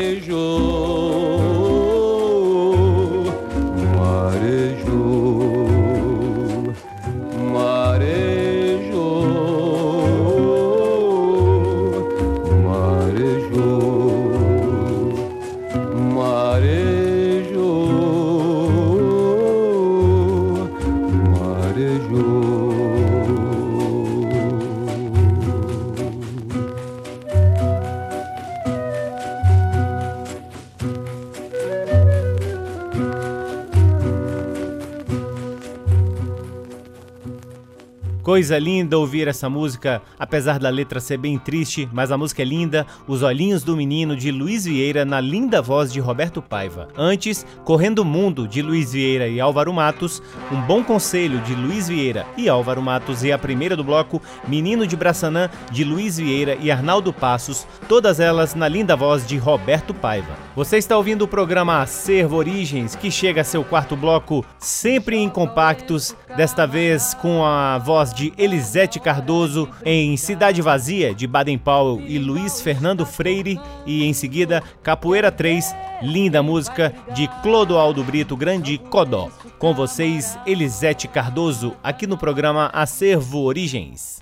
Coisa 38.36 38.58
linda 38.58 38.98
ouvir 38.98 39.28
essa 39.28 39.48
música, 39.48 40.02
apesar 40.18 40.58
da 40.58 40.68
letra 40.68 41.00
ser 41.00 41.16
bem 41.16 41.38
triste, 41.38 41.88
mas 41.90 42.12
a 42.12 42.18
música 42.18 42.42
é 42.42 42.44
linda. 42.44 42.86
Os 43.08 43.22
Olhinhos 43.22 43.62
do 43.62 43.74
Menino 43.74 44.14
de 44.14 44.30
Luiz 44.30 44.66
Vieira 44.66 45.06
na 45.06 45.22
linda 45.22 45.62
voz 45.62 45.90
de 45.90 46.00
Roberto 46.00 46.42
Paiva. 46.42 46.86
Antes, 46.98 47.46
Correndo 47.64 48.00
o 48.00 48.04
Mundo 48.04 48.46
de 48.46 48.60
Luiz 48.60 48.92
Vieira 48.92 49.26
e 49.26 49.40
Álvaro 49.40 49.72
Matos, 49.72 50.22
Um 50.52 50.60
Bom 50.60 50.84
Conselho 50.84 51.40
de 51.40 51.54
Luiz 51.54 51.88
Vieira 51.88 52.26
e 52.36 52.46
Álvaro 52.46 52.82
Matos 52.82 53.24
e 53.24 53.32
a 53.32 53.38
primeira 53.38 53.74
do 53.74 53.82
bloco, 53.82 54.20
Menino 54.46 54.86
de 54.86 54.96
Braçanã 54.96 55.48
de 55.72 55.82
Luiz 55.82 56.18
Vieira 56.18 56.58
e 56.60 56.70
Arnaldo 56.70 57.14
Passos, 57.14 57.66
todas 57.88 58.20
elas 58.20 58.54
na 58.54 58.68
linda 58.68 58.94
voz 58.94 59.26
de 59.26 59.38
Roberto 59.38 59.94
Paiva. 59.94 60.36
Você 60.54 60.76
está 60.76 60.94
ouvindo 60.94 61.22
o 61.22 61.28
programa 61.28 61.80
Acervo 61.80 62.36
Origens, 62.36 62.94
que 62.94 63.10
chega 63.10 63.40
a 63.40 63.44
seu 63.44 63.64
quarto 63.64 63.96
bloco, 63.96 64.44
sempre 64.58 65.16
em 65.16 65.30
compactos, 65.30 66.14
desta 66.36 66.66
vez 66.66 67.14
com 67.14 67.42
a 67.42 67.78
voz 67.78 68.12
de 68.12 68.25
Elisete 68.36 68.98
Cardoso 68.98 69.68
em 69.84 70.16
Cidade 70.16 70.62
Vazia, 70.62 71.14
de 71.14 71.26
Baden 71.26 71.58
Powell 71.58 72.02
e 72.06 72.18
Luiz 72.18 72.60
Fernando 72.60 73.04
Freire, 73.04 73.60
e 73.84 74.04
em 74.04 74.12
seguida 74.12 74.62
Capoeira 74.82 75.30
3, 75.30 75.74
linda 76.02 76.42
música 76.42 76.94
de 77.14 77.28
Clodoaldo 77.42 78.02
Brito, 78.02 78.36
grande 78.36 78.78
Codó. 78.78 79.30
Com 79.58 79.74
vocês, 79.74 80.38
Elisete 80.46 81.08
Cardoso, 81.08 81.74
aqui 81.82 82.06
no 82.06 82.16
programa 82.16 82.70
Acervo 82.72 83.42
Origens. 83.42 84.20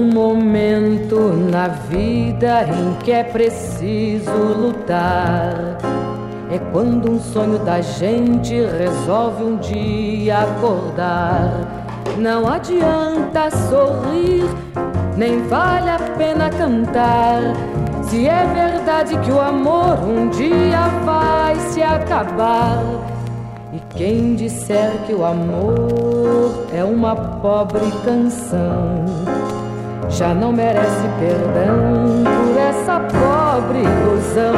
Um 0.00 0.10
momento 0.10 1.18
na 1.50 1.68
vida 1.68 2.64
em 2.64 2.94
que 3.04 3.12
é 3.12 3.22
preciso 3.22 4.32
lutar. 4.32 5.76
É 6.50 6.58
quando 6.72 7.12
um 7.12 7.20
sonho 7.20 7.58
da 7.58 7.82
gente 7.82 8.54
resolve 8.54 9.44
um 9.44 9.56
dia 9.58 10.38
acordar. 10.38 11.84
Não 12.16 12.48
adianta 12.48 13.50
sorrir, 13.50 14.44
nem 15.16 15.42
vale 15.42 15.90
a 15.90 15.98
pena 16.16 16.48
cantar. 16.48 17.40
Se 18.02 18.26
é 18.26 18.46
verdade 18.46 19.18
que 19.18 19.30
o 19.30 19.38
amor 19.38 19.98
um 20.02 20.30
dia 20.30 20.88
vai 21.04 21.54
se 21.56 21.82
acabar. 21.82 22.82
E 23.72 23.78
quem 23.96 24.34
disser 24.34 24.90
que 25.06 25.12
o 25.12 25.24
amor 25.24 26.66
é 26.74 26.82
uma 26.82 27.14
pobre 27.14 27.88
canção 28.04 29.39
já 30.10 30.34
não 30.34 30.52
merece 30.52 31.08
perdão 31.18 32.24
por 32.24 32.58
essa 32.58 33.00
pobre 33.00 33.78
ilusão. 33.78 34.54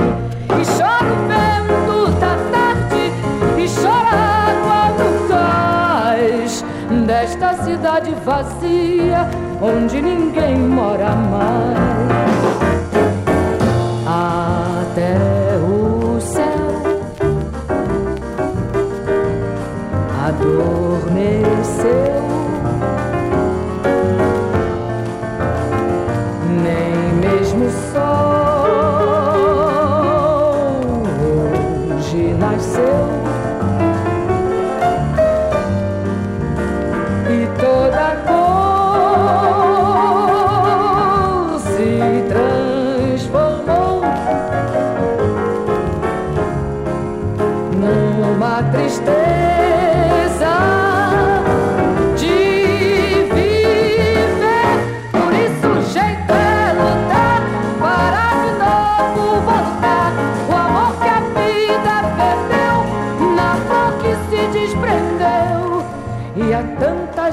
E 0.49 0.65
chora 0.77 1.13
o 1.13 1.17
vento 1.29 2.11
da 2.19 2.37
tarde, 2.51 3.13
e 3.59 3.69
chora 3.69 4.13
a 4.13 4.25
água 4.51 4.83
do 4.99 5.29
cais 5.29 6.65
desta 7.07 7.55
cidade 7.65 8.15
vazia 8.25 9.29
onde 9.61 10.03
ninguém 10.03 10.57
mora 10.59 11.11
mais. 11.11 12.13
Até 14.05 15.32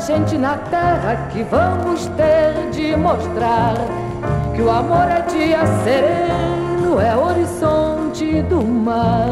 gente 0.10 0.40
na 0.40 0.58
terra 0.58 1.28
que 1.32 1.44
vamos 1.44 2.08
ter 2.18 2.72
de 2.72 2.96
mostrar 2.96 3.76
que 4.56 4.62
o 4.64 4.72
amor 4.72 5.08
é 5.08 5.22
dia 5.22 5.64
sereno, 5.84 7.00
é 7.00 7.16
horizonte 7.16 8.42
do 8.50 8.60
mar. 8.64 9.30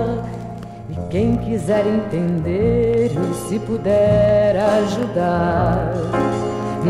E 0.88 0.96
quem 1.10 1.36
quiser 1.38 1.84
entender 1.88 3.12
e 3.12 3.34
se 3.48 3.58
puder 3.58 4.56
ajudar, 4.56 5.94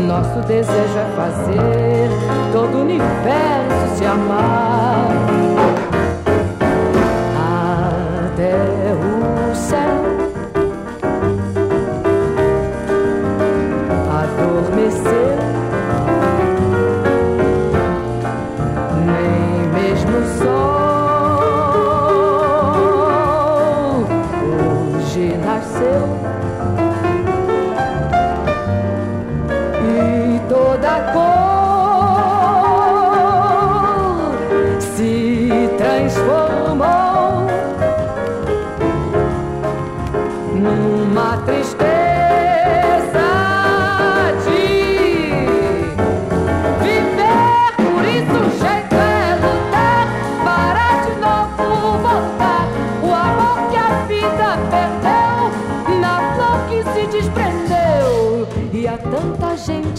nosso 0.06 0.46
desejo 0.46 0.98
é 0.98 1.16
fazer 1.16 2.10
todo 2.52 2.76
o 2.76 2.80
universo 2.82 3.96
se 3.96 4.04
amar. 4.04 5.57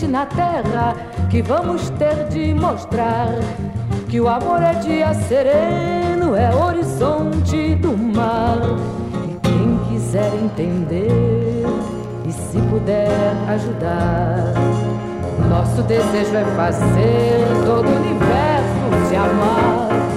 Na 0.10 0.26
terra 0.26 0.96
que 1.30 1.42
vamos 1.42 1.90
ter 1.92 2.28
de 2.30 2.54
mostrar 2.54 3.30
que 4.08 4.20
o 4.20 4.28
amor 4.28 4.62
é 4.62 4.74
dia 4.74 5.14
sereno, 5.14 6.36
é 6.36 6.54
horizonte 6.54 7.76
do 7.76 7.96
mar. 7.96 8.58
E 9.30 9.40
quem 9.48 9.80
quiser 9.88 10.34
entender 10.34 11.64
e 12.28 12.32
se 12.32 12.58
puder 12.70 13.10
ajudar, 13.50 14.54
nosso 15.48 15.84
desejo 15.84 16.36
é 16.36 16.46
fazer 16.56 17.48
todo 17.66 17.88
o 17.88 17.96
universo 17.96 19.08
se 19.08 19.16
amar. 19.16 20.09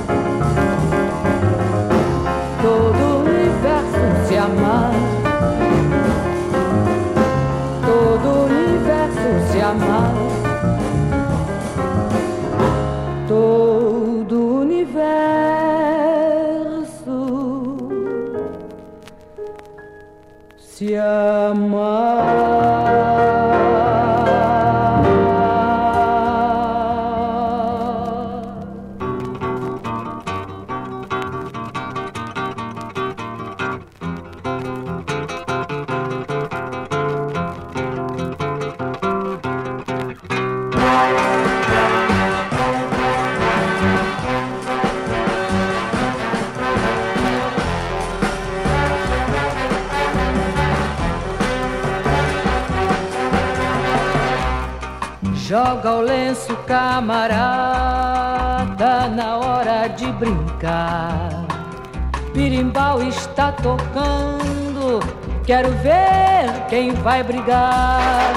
Joga 55.83 55.97
o 55.97 56.03
lenço, 56.03 56.57
camarada, 56.59 57.09
na 59.09 59.37
hora 59.39 59.89
de 59.89 60.07
brincar. 60.13 61.45
Birimbau 62.33 63.03
está 63.03 63.51
tocando, 63.51 65.01
quero 65.45 65.71
ver 65.79 66.67
quem 66.69 66.93
vai 66.93 67.25
brigar. 67.25 68.33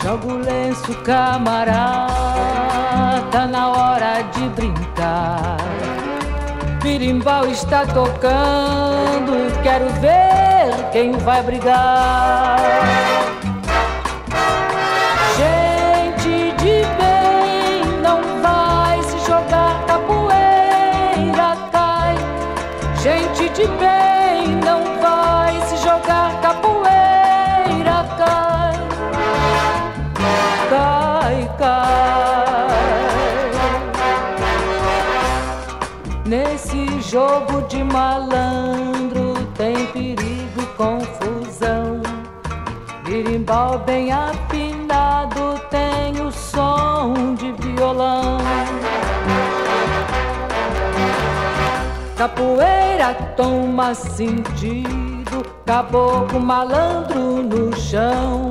Joga 0.00 0.28
o 0.28 0.36
lenço, 0.36 0.94
camarada, 1.02 2.06
na 3.50 3.68
hora 3.68 4.22
de 4.22 4.48
brincar. 4.50 5.56
Birimbau 6.84 7.46
está 7.46 7.84
tocando, 7.84 9.60
quero 9.64 9.88
ver 9.94 10.70
quem 10.92 11.10
vai 11.18 11.42
brigar. 11.42 13.25
De 23.56 23.66
bem 23.68 24.54
não 24.62 24.84
vai 25.00 25.58
se 25.66 25.78
jogar 25.78 26.38
capoeira, 26.42 28.04
cai, 28.18 28.74
cai, 30.68 31.50
cai. 31.58 32.66
Nesse 36.26 37.00
jogo 37.00 37.62
de 37.62 37.82
malandro 37.82 39.34
tem 39.56 39.86
perigo, 39.86 40.66
confusão. 40.76 42.02
Birimbau 43.06 43.78
bem 43.78 44.12
afinado 44.12 44.45
Capoeira 52.16 53.12
toma 53.36 53.92
sentido, 53.92 55.44
caboclo 55.66 56.40
malandro 56.40 57.42
no 57.42 57.76
chão. 57.76 58.50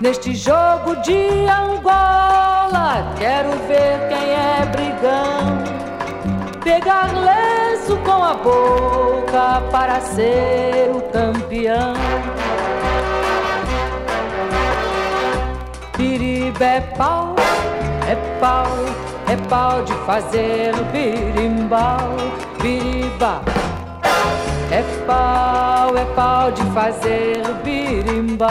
Neste 0.00 0.34
jogo 0.34 0.96
de 1.02 1.46
Angola, 1.46 3.12
quero 3.18 3.50
ver 3.68 4.08
quem 4.08 4.30
é 4.30 4.64
brigão. 4.72 5.58
Pegar 6.62 7.12
lenço 7.12 7.98
com 7.98 8.24
a 8.24 8.32
boca 8.32 9.62
para 9.70 10.00
ser 10.00 10.90
o 10.90 11.02
campeão. 11.12 11.92
Piriba 15.98 16.64
é 16.64 16.80
pau, 16.96 17.36
é 18.08 18.14
pau, 18.40 18.66
é 19.28 19.36
pau 19.48 19.82
de 19.82 19.92
fazer 20.06 20.72
birimbau 20.90 22.16
biriba. 22.64 23.42
É 24.70 24.82
pau, 25.06 25.96
é 25.96 26.04
pau 26.16 26.50
de 26.50 26.62
fazer 26.72 27.42
birimbau. 27.62 28.48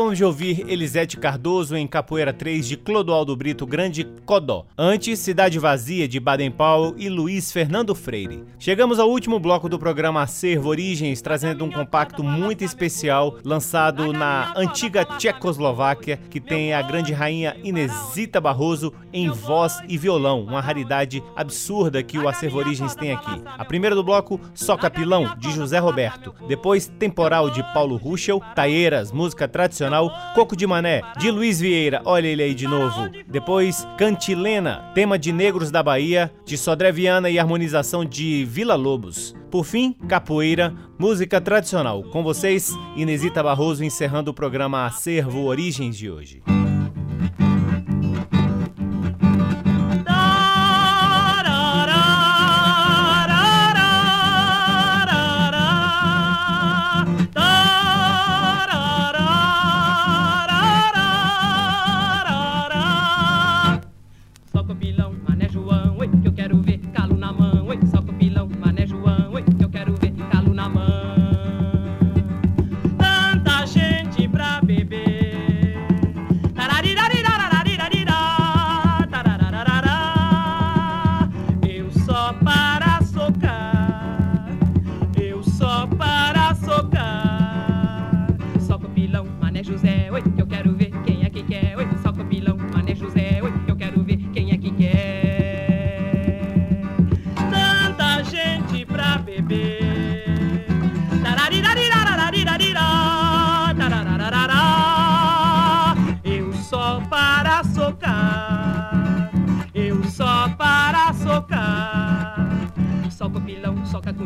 Acabamos 0.00 0.16
de 0.16 0.24
ouvir 0.24 0.64
Elisete 0.66 1.18
Cardoso 1.18 1.76
em 1.76 1.86
Capoeira 1.86 2.32
3 2.32 2.66
de 2.66 2.74
Clodoaldo 2.74 3.36
Brito 3.36 3.66
Grande 3.66 4.04
Codó. 4.24 4.64
Antes, 4.76 5.18
Cidade 5.18 5.58
Vazia 5.58 6.08
de 6.08 6.18
Baden 6.18 6.50
Powell 6.50 6.94
e 6.96 7.10
Luiz 7.10 7.52
Fernando 7.52 7.94
Freire. 7.94 8.42
Chegamos 8.58 8.98
ao 8.98 9.10
último 9.10 9.38
bloco 9.38 9.68
do 9.68 9.78
programa 9.78 10.22
Acervo 10.22 10.70
Origens, 10.70 11.20
trazendo 11.20 11.66
um 11.66 11.70
compacto 11.70 12.24
muito 12.24 12.64
especial 12.64 13.36
lançado 13.44 14.10
na 14.10 14.54
antiga 14.56 15.04
Tchecoslováquia, 15.04 16.16
que 16.30 16.40
tem 16.40 16.72
a 16.72 16.80
grande 16.80 17.12
rainha 17.12 17.54
Inesita 17.62 18.40
Barroso 18.40 18.94
em 19.12 19.28
voz 19.28 19.82
e 19.86 19.98
violão, 19.98 20.44
uma 20.44 20.62
raridade 20.62 21.22
absurda 21.36 22.02
que 22.02 22.16
o 22.16 22.26
Acervo 22.26 22.56
Origens 22.56 22.94
tem 22.94 23.12
aqui. 23.12 23.42
A 23.44 23.66
primeira 23.66 23.94
do 23.94 24.02
bloco, 24.02 24.40
Só 24.54 24.78
Capilão, 24.78 25.36
de 25.36 25.52
José 25.52 25.78
Roberto. 25.78 26.34
Depois, 26.48 26.86
Temporal, 26.86 27.50
de 27.50 27.62
Paulo 27.74 27.96
Ruschel. 27.96 28.40
Taeiras, 28.54 29.12
música 29.12 29.46
tradicional 29.46 29.89
Coco 30.34 30.54
de 30.54 30.66
Mané, 30.66 31.02
de 31.18 31.30
Luiz 31.30 31.60
Vieira, 31.60 32.02
olha 32.04 32.26
ele 32.28 32.42
aí 32.42 32.54
de 32.54 32.66
novo. 32.66 33.08
Depois, 33.26 33.86
Cantilena, 33.98 34.90
tema 34.94 35.18
de 35.18 35.32
Negros 35.32 35.70
da 35.70 35.82
Bahia, 35.82 36.32
de 36.44 36.56
Sodré 36.56 36.92
Viana 36.92 37.28
e 37.28 37.38
harmonização 37.38 38.04
de 38.04 38.44
Vila 38.44 38.74
Lobos. 38.74 39.34
Por 39.50 39.64
fim, 39.64 39.92
Capoeira, 40.08 40.72
música 40.98 41.40
tradicional. 41.40 42.04
Com 42.04 42.22
vocês, 42.22 42.72
Inesita 42.96 43.42
Barroso 43.42 43.82
encerrando 43.82 44.30
o 44.30 44.34
programa 44.34 44.86
Acervo 44.86 45.44
Origens 45.44 45.96
de 45.96 46.10
hoje. 46.10 46.59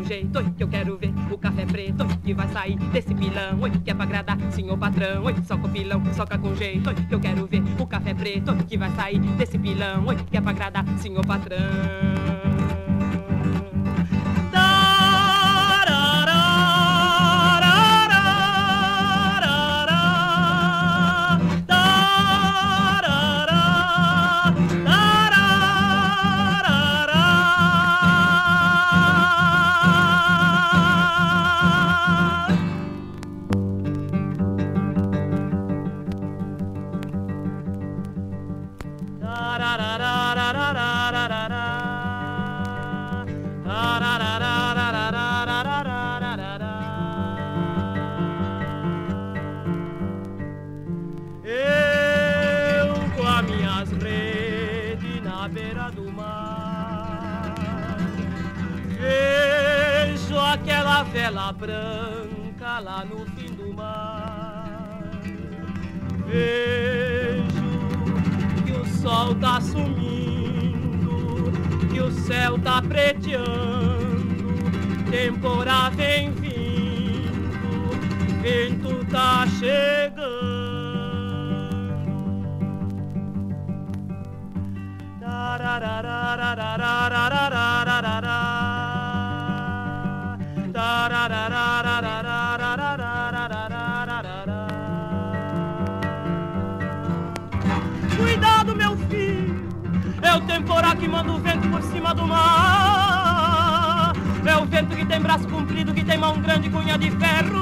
Jeito, 0.05 0.39
oi, 0.39 0.51
que 0.57 0.63
eu 0.63 0.69
quero 0.69 0.97
ver 0.97 1.13
o 1.31 1.39
café 1.39 1.65
preto, 1.65 2.03
oi, 2.03 2.09
que 2.23 2.35
vai 2.35 2.49
sair 2.49 2.77
desse 2.93 3.15
pilão, 3.15 3.61
oi, 3.61 3.71
que 3.71 3.91
é 3.91 3.95
pra 3.95 4.05
agradar, 4.05 4.39
senhor 4.53 4.77
patrão, 4.79 5.25
oi, 5.25 5.35
soca 5.47 5.67
o 5.67 5.71
pilão, 5.71 6.03
soca 6.15 6.39
com 6.39 6.55
jeito, 6.55 6.89
oi, 6.89 6.95
que 6.95 7.15
eu 7.15 7.21
quero 7.21 7.47
ver 7.47 7.63
o 7.79 7.87
café 7.87 8.15
preto, 8.15 8.51
oi, 8.51 8.59
que 8.59 8.77
vai 8.77 8.91
sair 8.91 9.19
desse 9.19 9.59
pilão, 9.59 10.07
oi, 10.07 10.17
que 10.17 10.37
é 10.37 10.41
pra 10.41 10.51
agradar, 10.51 10.85
senhor 10.99 11.25
patrão. 11.27 12.34
Vela 61.45 61.53
branca 61.53 62.79
lá 62.79 63.05
no 63.05 63.27
fim 63.33 63.53
do 63.55 63.75
mar. 63.75 65.03
Vejo 66.27 67.45
que 68.65 68.73
o 68.73 68.87
sol 68.87 69.35
tá 69.35 69.61
sumindo, 69.61 71.53
que 71.93 72.01
o 72.01 72.11
céu 72.11 72.59
tá 72.59 72.81
preteando, 72.81 74.55
temporada 75.11 75.91
vem 75.97 76.33
vindo, 76.33 77.91
vento 78.41 79.05
tá 79.11 79.47
chegando. 79.59 80.55
Que 101.05 101.09
manda 101.09 101.33
o 101.33 101.39
vento 101.39 101.69
por 101.69 101.83
cima 101.83 102.15
do 102.15 102.27
mar. 102.27 104.15
É 104.47 104.57
o 104.57 104.65
vento 104.65 104.97
que 104.97 105.05
tem 105.05 105.21
braço 105.21 105.47
comprido, 105.49 105.93
que 105.93 106.03
tem 106.03 106.17
mão 106.17 106.41
grande, 106.41 106.71
cunha 106.71 106.97
de 106.97 107.11
ferro. 107.11 107.61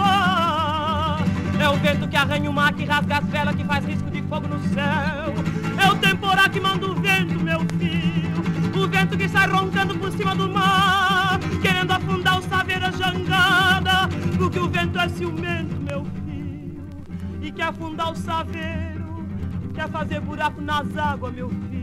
É 1.61 1.68
o 1.68 1.76
vento 1.76 2.07
que 2.07 2.16
arranha 2.16 2.49
o 2.49 2.53
mar, 2.53 2.72
que 2.72 2.84
rasga 2.84 3.18
as 3.18 3.24
velas, 3.26 3.57
que 3.57 3.64
faz 3.64 3.84
risco 3.84 4.09
de 4.11 4.22
fogo 4.22 4.47
no 4.47 4.61
céu. 4.68 5.34
É 5.76 5.90
o 5.90 5.97
temporal 5.97 6.49
que 6.51 6.61
manda 6.61 6.86
o 6.86 6.95
vento, 6.95 7.40
meu 7.40 7.61
filho. 7.80 8.43
O 8.80 8.86
vento 8.86 9.18
que 9.18 9.28
sai 9.28 9.49
roncando 9.49 9.99
por 9.99 10.12
cima 10.12 10.36
do 10.36 10.49
mar, 10.49 11.40
querendo 11.61 11.90
afundar 11.90 12.38
o 12.38 12.43
saveira 12.43 12.93
jangada. 12.93 14.09
Porque 14.38 14.61
o 14.61 14.68
vento 14.68 15.01
é 15.01 15.09
ciumento, 15.09 15.76
meu 15.80 16.05
filho, 16.24 16.84
e 17.43 17.51
quer 17.51 17.64
afundar 17.64 18.12
o 18.12 18.14
saveiro, 18.14 19.26
quer 19.74 19.88
fazer 19.88 20.20
buraco 20.20 20.61
nas 20.61 20.97
águas, 20.97 21.34
meu 21.34 21.49
filho. 21.49 21.82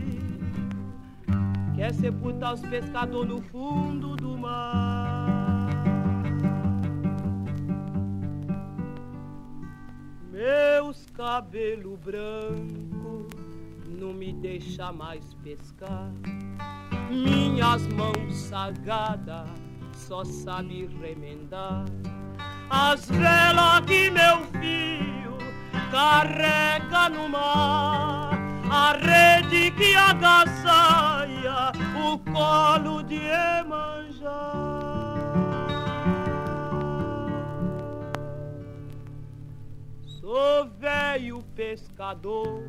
Quer 1.80 1.94
sepultar 1.94 2.52
os 2.52 2.60
pescadores 2.60 3.30
no 3.30 3.40
fundo 3.40 4.14
do 4.14 4.36
mar. 4.36 5.66
Meus 10.30 11.06
cabelos 11.14 11.98
brancos 12.00 13.34
não 13.88 14.12
me 14.12 14.30
deixa 14.30 14.92
mais 14.92 15.32
pescar. 15.42 16.12
Minhas 17.08 17.86
mãos 17.86 18.34
sagradas 18.34 19.48
só 19.94 20.22
sabe 20.22 20.86
remendar 21.00 21.86
as 22.68 23.08
velas 23.08 23.80
que 23.86 24.10
meu 24.10 24.44
filho 24.60 25.38
carrega 25.90 27.08
no 27.08 27.26
mar, 27.26 28.38
a 28.70 28.92
rede 28.92 29.72
que 29.72 29.96
agasalha 29.96 31.72
o 31.98 32.16
colo 32.30 33.02
de 33.02 33.18
Emanjá. 33.18 34.52
Sou 40.20 40.66
velho 40.78 41.42
pescador 41.56 42.62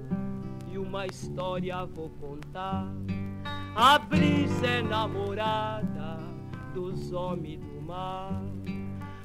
e 0.71 0.77
uma 0.79 1.05
história 1.05 1.85
vou 1.85 2.09
contar. 2.19 2.87
A 3.75 3.99
brisa 3.99 4.67
é 4.67 4.81
namorada 4.81 6.17
dos 6.73 7.13
homens 7.13 7.59
do 7.59 7.81
mar. 7.81 8.41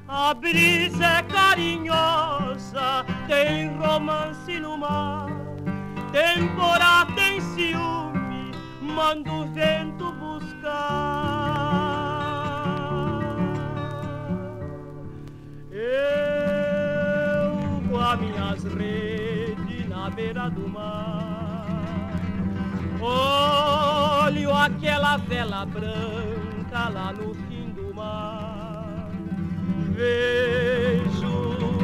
A 0.07 0.35
brisa 0.35 1.05
é 1.05 1.23
carinhosa, 1.23 3.05
tem 3.27 3.77
romance 3.77 4.61
no 4.61 4.77
mar. 4.77 5.56
Temporada 6.17 7.13
tem 7.13 7.39
ciúme, 7.43 8.51
manda 8.81 9.31
o 9.31 9.45
vento 9.53 10.11
buscar. 10.13 10.73
Eu 15.71 17.83
com 17.87 17.99
as 17.99 18.19
minhas 18.19 18.65
redes 18.65 19.87
na 19.91 20.09
beira 20.09 20.49
do 20.49 20.67
mar. 20.67 21.67
Olho 22.99 24.55
aquela 24.55 25.19
vela 25.19 25.67
branca 25.67 26.89
lá 26.89 27.13
no 27.13 27.35
fim 27.35 27.69
do 27.73 27.95
mar. 27.95 29.11
Vejo 29.91 31.77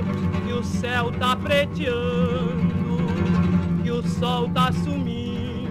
que 0.46 0.52
o 0.54 0.64
céu 0.64 1.12
tá 1.18 1.36
preteando, 1.36 2.61
o 3.92 4.02
sol 4.02 4.48
tá 4.50 4.72
sumindo, 4.72 5.68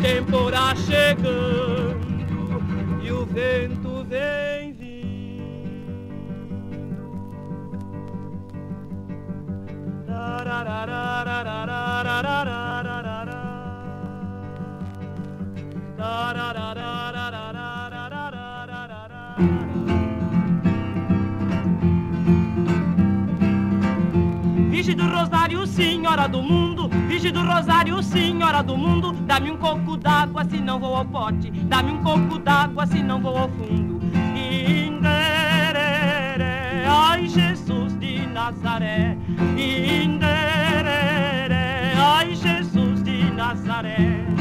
temporada 0.00 0.74
chegando 0.76 2.04
e 3.02 3.12
o 3.12 3.26
vento 3.26 4.04
vem 4.08 4.72
vindo. 4.72 4.84
Virgem 24.94 25.10
do 25.10 25.16
Rosário, 25.16 25.66
senhora 25.66 26.28
do 26.28 26.40
mundo, 26.40 26.88
Virgem 27.08 27.32
do 27.32 27.42
Rosário, 27.42 28.00
senhora 28.00 28.62
do 28.62 28.76
mundo, 28.76 29.12
dá-me 29.26 29.50
um 29.50 29.56
coco 29.56 29.96
d'água 29.96 30.44
se 30.44 30.58
não 30.58 30.78
vou 30.78 30.94
ao 30.94 31.04
pote, 31.04 31.50
dá-me 31.50 31.90
um 31.94 32.00
coco 32.00 32.38
d'água 32.38 32.86
se 32.86 33.02
não 33.02 33.20
vou 33.20 33.36
ao 33.36 33.48
fundo. 33.48 34.00
Inderere, 34.36 35.24
ai 36.86 37.26
Jesus 37.26 37.98
de 37.98 38.24
Nazaré, 38.28 39.18
Inderere, 39.56 40.84
ai 41.98 42.36
Jesus 42.36 43.02
de 43.02 43.32
Nazaré. 43.32 44.33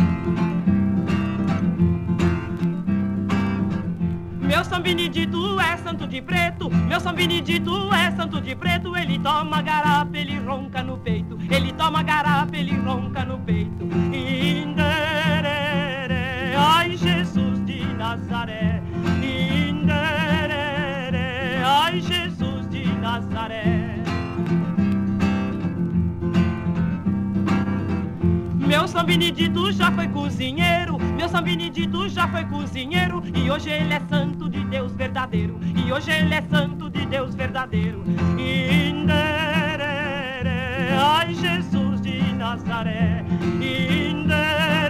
Meu 4.63 4.69
São 4.69 4.81
Benedito 4.81 5.59
é 5.59 5.75
santo 5.75 6.07
de 6.07 6.21
preto, 6.21 6.69
meu 6.69 6.97
São 6.97 7.13
Benedito 7.13 7.93
é 7.93 8.11
santo 8.11 8.39
de 8.39 8.55
preto. 8.55 8.95
Ele 8.95 9.19
toma 9.19 9.61
garapa, 9.61 10.17
ele 10.17 10.39
ronca 10.39 10.81
no 10.81 10.97
peito. 10.97 11.37
Ele 11.51 11.73
toma 11.73 12.01
garapa, 12.01 12.55
ele 12.55 12.73
ronca 12.77 13.25
no 13.25 13.37
peito. 13.39 13.83
Inderere, 13.83 14.92
Meu 28.73 28.87
São 28.87 29.03
Benedito 29.03 29.71
já 29.71 29.91
foi 29.91 30.07
cozinheiro, 30.07 30.97
meu 30.97 31.29
São 31.29 31.43
Benedito 31.43 32.09
já 32.09 32.27
foi 32.27 32.43
cozinheiro. 32.45 33.21
E 33.35 33.51
hoje 33.51 33.69
ele 33.69 33.93
é 33.93 33.99
santo 34.09 34.49
de 34.49 34.65
Deus 34.65 34.91
verdadeiro. 34.93 35.59
E 35.85 35.93
hoje 35.93 36.09
ele 36.09 36.33
é 36.33 36.41
santo 36.41 36.89
de 36.89 37.05
Deus 37.05 37.35
verdadeiro. 37.35 38.03
Inderere, 38.31 38.97
ai 40.99 41.35
Jesus 41.35 42.01
de 42.01 42.33
Nazaré. 42.33 43.23
Inderere, 43.61 44.89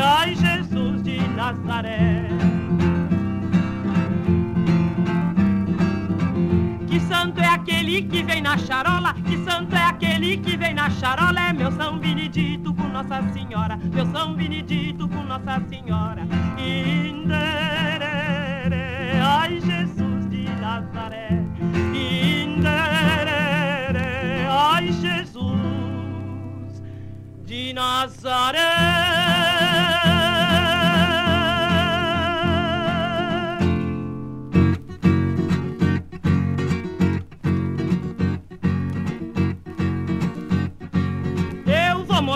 ai 0.00 0.36
Jesus 0.36 1.02
de 1.02 1.18
Nazaré. 1.30 2.30
santo 7.10 7.40
é 7.40 7.46
aquele 7.48 8.02
que 8.02 8.22
vem 8.22 8.40
na 8.40 8.56
charola, 8.56 9.14
que 9.14 9.36
santo 9.44 9.74
é 9.74 9.82
aquele 9.82 10.36
que 10.38 10.56
vem 10.56 10.74
na 10.74 10.88
charola, 10.88 11.40
é 11.48 11.52
meu 11.52 11.70
São 11.72 11.98
Benedito 11.98 12.59
Nossa 13.02 13.32
Senhora, 13.32 13.78
meu 13.78 14.04
São 14.12 14.34
Benedito 14.34 15.08
com 15.08 15.22
Nossa 15.22 15.58
Senhora. 15.70 16.20
Inderere, 16.58 18.02
ai 19.22 19.58
Jesus 19.58 20.28
de 20.28 20.42
Nazaré, 20.60 21.30
Inderere, 21.94 23.24
ai 24.50 24.92
Jesus 24.92 26.82
de 27.46 27.72
Nazaré. 27.72 28.99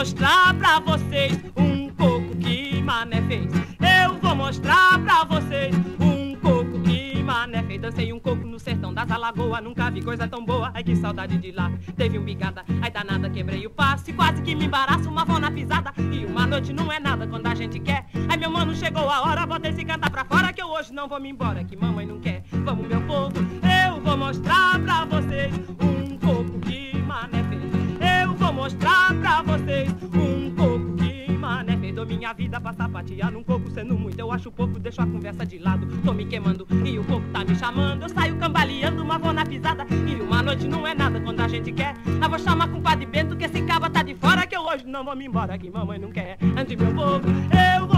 Mostrar 0.05 0.53
pra 0.59 0.81
vocês 0.81 1.33
um 1.57 1.89
coco 1.89 2.37
que 2.37 2.83
Mané 2.83 3.23
fez. 3.23 3.51
Eu 3.81 4.19
vou 4.21 4.37
mostrar 4.37 5.03
pra 5.03 5.25
vocês 5.25 5.75
um 5.99 6.37
coco 6.37 6.79
que 6.83 7.23
Mané 7.23 7.63
fez. 7.63 7.81
Dancei 7.81 8.13
um 8.13 8.21
coco 8.21 8.47
no 8.47 8.59
sertão 8.59 8.93
das 8.93 9.11
Alagoas, 9.11 9.65
nunca 9.65 9.91
vi 9.91 10.03
coisa 10.03 10.29
tão 10.29 10.45
boa. 10.45 10.71
Ai 10.75 10.85
que 10.85 10.95
saudade 10.95 11.39
de 11.39 11.53
lá. 11.53 11.73
Teve 11.97 12.19
um 12.19 12.23
bigada, 12.23 12.67
ai 12.83 12.91
danada, 12.91 13.31
quebrei 13.31 13.65
o 13.67 13.71
passe. 13.71 14.13
Quase 14.13 14.43
que 14.43 14.55
me 14.55 14.67
embaraço, 14.67 15.09
uma 15.09 15.25
vão 15.25 15.41
na 15.41 15.51
pisada. 15.51 15.91
E 16.13 16.27
uma 16.27 16.47
noite 16.47 16.71
não 16.71 16.93
é 16.93 17.01
nada 17.01 17.27
quando 17.27 17.47
a 17.47 17.55
gente 17.55 17.81
quer. 17.81 18.05
Ai 18.29 18.37
meu 18.37 18.51
mano, 18.51 18.75
chegou 18.75 19.09
a 19.09 19.23
hora, 19.23 19.47
bota 19.47 19.71
esse 19.71 19.87
cantar 19.87 20.11
pra 20.11 20.27
fora 20.27 20.53
que 20.53 20.61
eu 20.61 20.69
hoje 20.69 20.93
não 20.93 21.09
vou 21.09 21.19
me 21.19 21.31
embora. 21.31 21.65
Que 21.65 21.77
mamãe 21.79 22.05
não 22.05 22.21
quer. 22.21 22.45
Vamos, 22.53 22.87
meu 22.87 23.01
mostrar 28.65 29.15
pra 29.21 29.43
vocês 29.43 29.93
um 30.15 30.51
coco 30.55 30.97
que 30.97 31.31
mané 31.33 31.77
fez 31.77 31.95
minha 32.07 32.33
vida 32.33 32.59
pra 32.59 32.73
sapatear 32.73 33.31
num 33.31 33.45
coco 33.45 33.71
sendo 33.71 33.95
muito. 33.95 34.19
Eu 34.19 34.33
acho 34.33 34.51
pouco, 34.51 34.79
deixo 34.79 35.03
a 35.03 35.07
conversa 35.07 35.45
de 35.45 35.59
lado. 35.59 35.87
Tô 36.03 36.15
me 36.15 36.25
queimando 36.25 36.67
e 36.83 36.99
o 36.99 37.05
coco 37.05 37.27
tá 37.31 37.45
me 37.45 37.55
chamando. 37.55 38.05
Eu 38.05 38.09
saio 38.09 38.39
cambaleando, 38.39 39.03
uma 39.03 39.19
vou 39.19 39.35
na 39.35 39.45
pisada. 39.45 39.85
E 39.91 40.15
uma 40.19 40.43
noite 40.43 40.67
não 40.67 40.87
é 40.87 40.95
nada 40.95 41.21
quando 41.21 41.41
a 41.41 41.49
gente 41.49 41.73
quer. 41.73 41.95
Eu 42.07 42.31
vou 42.31 42.39
chamar 42.39 42.69
com 42.69 42.79
o 42.79 42.83
padre 42.83 43.05
Bento 43.05 43.37
que 43.37 43.45
esse 43.45 43.61
caba 43.61 43.91
tá 43.91 44.03
de 44.03 44.15
fora. 44.15 44.47
Que 44.47 44.57
eu 44.57 44.63
hoje 44.63 44.87
não 44.87 45.05
vou 45.05 45.15
me 45.15 45.27
embora, 45.27 45.59
que 45.59 45.69
mamãe 45.69 45.99
não 45.99 46.11
quer. 46.11 46.39
Antes 46.57 46.75
meu 46.75 46.95
povo, 46.95 47.29
eu 47.79 47.87
vou 47.87 47.94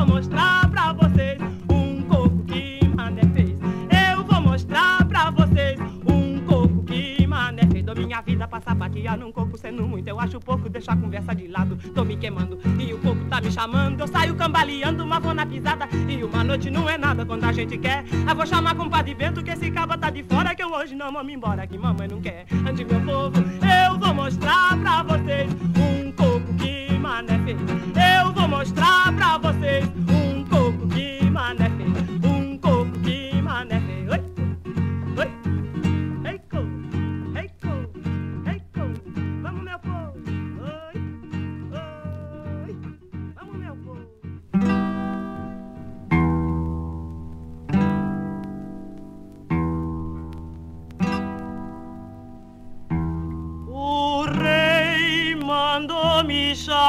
vida 8.37 8.47
pra 8.47 8.61
sapatear 8.61 9.19
num 9.19 9.33
coco 9.33 9.57
sendo 9.57 9.87
muito. 9.89 10.07
Eu 10.07 10.21
acho 10.21 10.39
pouco, 10.39 10.69
deixo 10.69 10.91
a 10.91 10.97
conversa 10.97 11.35
de 11.35 11.49
lado. 11.49 11.77
Tô 11.95 12.05
me 12.05 12.17
queimando 12.17 12.59
e 12.79 12.93
o 12.93 12.99
coco 12.99 13.25
tá 13.25 13.41
me 13.41 13.51
chamando. 13.51 14.01
Eu 14.01 14.07
saio 14.07 14.35
cambaleando, 14.35 15.03
uma 15.03 15.19
vou 15.19 15.33
na 15.33 15.47
pisada. 15.47 15.89
E 16.07 16.23
uma 16.23 16.45
noite 16.45 16.71
não 16.71 16.89
é 16.89 16.99
nada 16.99 17.25
quando 17.25 17.45
a 17.45 17.53
gente 17.53 17.79
quer. 17.79 18.05
Eu 18.29 18.37
vou 18.37 18.47
chamar 18.47 18.75
com 18.75 18.85
o 18.85 18.91
padre 18.91 19.15
vento 19.15 19.43
que 19.43 19.51
esse 19.51 19.71
cabo 19.71 19.97
tá 19.97 20.11
de 20.11 20.23
fora. 20.23 20.55
Que 20.55 20.63
eu 20.63 20.71
hoje 20.71 20.95
não 20.95 21.11
vou 21.11 21.25
me 21.25 21.33
embora, 21.33 21.67
que 21.67 21.79
mamãe 21.79 22.09
não 22.09 22.21
quer. 22.21 22.45
Ande 22.69 22.85
meu 22.85 23.01
povo, 23.01 23.39
eu 23.39 23.99
vou 23.99 24.15
mostrar 24.15 24.77
pra 24.79 25.03
vocês 25.03 25.51
um 25.53 26.13
coco 26.13 26.55
que 26.59 26.93
mané 26.99 27.39
fez. 27.39 28.06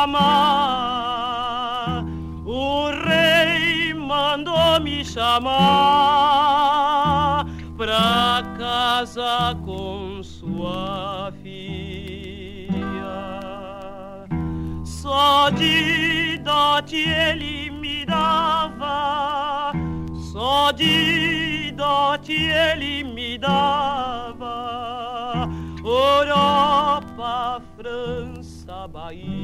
Chamar. 0.08 2.04
O 2.46 2.90
rei 3.06 3.94
mandou 3.94 4.80
me 4.80 5.04
chamar 5.04 5.56
pra 7.76 8.42
casa 8.58 9.58
com 9.66 10.24
sua 10.24 11.34
filha. 11.44 12.78
Só 14.84 15.50
de 15.50 16.38
dote 16.40 16.96
ele 16.98 17.70
me 17.70 18.06
dava, 18.06 19.74
só 20.32 20.72
de 20.72 21.72
dote 21.76 22.34
ele 22.34 23.04
me 23.04 23.38
dava. 23.38 24.78
Europa, 25.84 27.62
França, 27.78 28.88
Bahia. 28.90 29.37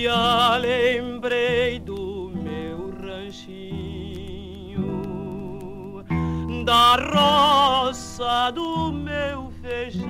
Me 0.00 0.08
lembrei 0.62 1.78
do 1.78 2.32
meu 2.34 2.90
ranchinho, 3.02 4.82
da 6.64 6.96
roça 7.12 8.50
do 8.50 8.90
meu 8.92 9.52
feijão. 9.60 10.08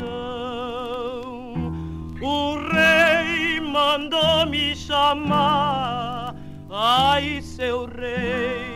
O 2.22 2.56
rei 2.72 3.58
mandou 3.58 4.46
me 4.46 4.76
chamar, 4.76 6.36
ai 6.70 7.42
seu 7.42 7.86
rei, 7.86 8.69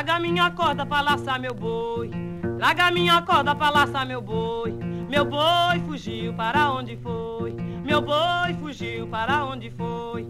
Larga 0.00 0.18
minha 0.18 0.50
corda 0.52 0.86
pra 0.86 1.02
laçar 1.02 1.38
meu 1.38 1.52
boi. 1.52 2.10
Larga 2.58 2.90
minha 2.90 3.20
corda 3.20 3.54
pra 3.54 3.68
laçar 3.68 4.06
meu 4.06 4.22
boi. 4.22 4.72
Meu 5.10 5.26
boi 5.26 5.78
fugiu 5.86 6.32
para 6.32 6.72
onde 6.72 6.96
foi? 6.96 7.54
Meu 7.84 8.00
boi 8.00 8.54
fugiu 8.58 9.06
para 9.06 9.44
onde 9.44 9.70
foi? 9.72 10.26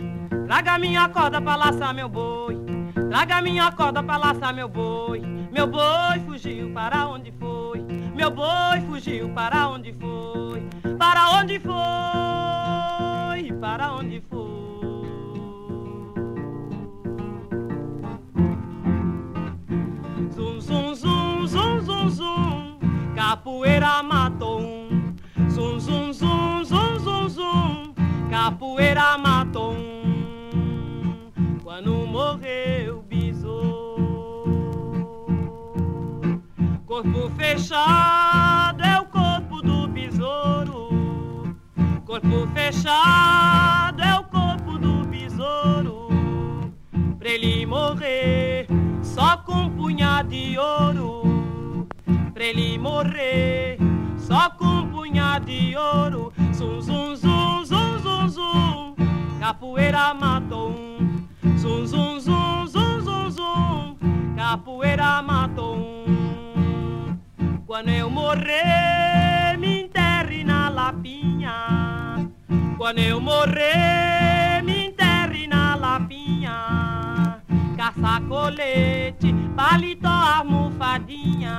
Larga 0.48 0.76
minha 0.76 1.08
corda 1.08 1.40
pra 1.40 1.54
laçar 1.54 1.94
meu 1.94 2.08
boi. 2.08 2.58
Larga 2.96 3.40
minha 3.40 3.70
corda 3.70 4.02
pra 4.02 4.16
laçar 4.16 4.52
meu 4.52 4.68
boi. 4.68 5.20
Meu 5.52 5.68
boi 5.68 6.18
fugiu 6.26 6.72
para 6.72 7.06
onde 7.06 7.30
foi? 7.38 7.86
Meu 8.12 8.32
boi 8.32 8.80
fugiu 8.88 9.28
para 9.28 9.68
onde 9.68 9.92
foi? 9.92 10.68
Para 10.98 11.30
onde 11.38 11.60
foi? 11.60 13.52
Para 13.60 13.92
onde 13.92 14.19
Corpo 37.00 37.30
fechado 37.30 38.84
é 38.84 39.00
o 39.00 39.06
corpo 39.06 39.62
do 39.62 39.88
besouro. 39.88 41.56
Corpo 42.04 42.46
fechado 42.52 44.02
é 44.02 44.18
o 44.18 44.24
corpo 44.24 44.76
do 44.76 45.08
besouro. 45.08 46.08
Pra 47.18 47.30
ele 47.30 47.64
morrer 47.64 48.66
só 49.02 49.38
com 49.38 49.62
um 49.62 49.70
punhado 49.70 50.28
de 50.28 50.58
ouro. 50.58 51.88
Pra 52.34 52.44
ele 52.44 52.76
morrer 52.76 53.78
só 54.18 54.50
com 54.50 54.66
um 54.66 54.90
punhado 54.90 55.46
de 55.46 55.74
ouro. 55.74 56.34
Zum, 56.52 56.82
zum, 56.82 57.16
zum, 57.16 57.64
zum, 57.64 57.98
zum, 57.98 58.28
zum. 58.28 58.94
Capoeira 59.40 60.12
matou 60.12 60.72
um. 60.72 61.26
Zum, 61.56 61.86
zum, 61.86 62.20
zum, 62.20 62.68
zum, 62.68 63.02
zum, 63.02 63.30
zum. 63.30 63.96
Capoeira 64.36 65.22
matou 65.22 65.76
um. 65.76 65.99
Quando 67.80 67.92
eu 67.92 68.10
morrer, 68.10 69.56
me 69.58 69.84
enterre 69.84 70.44
na 70.44 70.68
lapinha. 70.68 72.28
Quando 72.76 72.98
eu 72.98 73.18
morrer, 73.18 74.62
me 74.62 74.88
enterre 74.88 75.46
na 75.46 75.76
lapinha. 75.76 77.40
Caça 77.78 78.20
colete, 78.28 79.34
paletó, 79.56 80.10
almofadinha. 80.10 81.56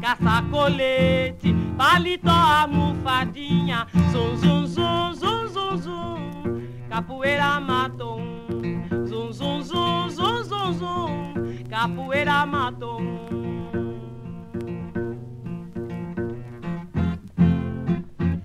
Caça 0.00 0.44
colete, 0.48 1.52
paletó, 1.76 2.30
almofadinha. 2.30 3.88
Zum, 4.12 4.36
zum, 4.36 4.66
zum, 4.68 5.14
zum, 5.16 5.48
zum, 5.48 5.82
zum. 5.82 6.62
Capoeira 6.88 7.58
matou 7.58 8.20
um. 8.20 9.04
Zum, 9.08 9.32
zum, 9.32 9.64
zum, 9.64 10.10
zum, 10.10 10.44
zum, 10.44 10.78
zum. 10.78 11.34
Capoeira 11.68 12.46
matou 12.46 13.00
um. 13.00 13.21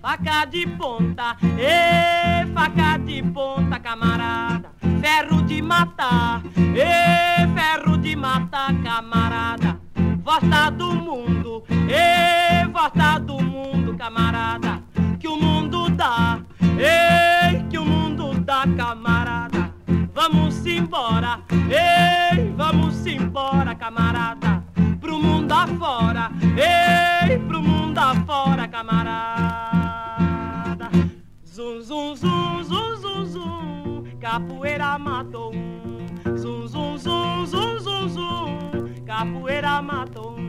Faca 0.08 0.46
de 0.46 0.66
ponta, 0.66 1.36
ê, 1.60 2.46
faca 2.54 2.98
de 2.98 3.22
ponta, 3.24 3.78
camarada, 3.78 4.72
ferro 5.02 5.42
de 5.42 5.62
matar, 5.62 6.42
ê, 6.74 7.46
ferro 7.54 7.98
de 7.98 8.16
matar, 8.16 8.74
camarada, 8.82 9.78
volta 10.24 10.70
do 10.70 10.94
mundo, 10.94 11.62
ê, 11.90 12.66
volta 12.70 13.20
do 13.20 13.44
mundo, 13.44 13.98
camarada, 13.98 14.82
que 15.20 15.28
o 15.28 15.36
mundo 15.36 15.90
dá, 15.90 16.40
ê, 16.80 17.62
que 17.70 17.78
o 17.78 17.84
mundo 17.84 18.40
dá, 18.46 18.64
camarada, 18.78 19.74
vamos 20.16 20.66
embora, 20.66 21.42
ei, 21.70 22.50
vamos 22.56 23.06
embora, 23.06 23.76
camarada, 23.76 24.64
pro 25.02 25.20
mundo 25.20 25.52
afora, 25.52 26.32
ei, 26.56 27.38
pro 27.40 27.62
mundo 27.62 27.98
afora, 27.98 28.70
camarada. 28.70 29.57
Zum, 31.58 31.82
zum, 31.82 32.16
zum, 32.16 32.64
zum, 32.70 33.02
zum, 33.02 33.32
zum, 33.32 34.20
capoeira 34.20 35.00
matou 35.00 35.50
um. 35.50 36.38
Zum, 36.38 36.68
zum, 36.68 37.00
zum, 37.00 37.48
zum, 37.48 37.80
zum, 37.80 38.10
zum, 38.10 39.06
capoeira 39.08 39.82
matou 39.82 40.36
um. 40.36 40.46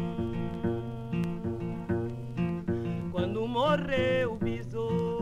Quando 3.11 3.47
morreu 3.49 4.33
o 4.33 4.37
besouro. 4.37 5.18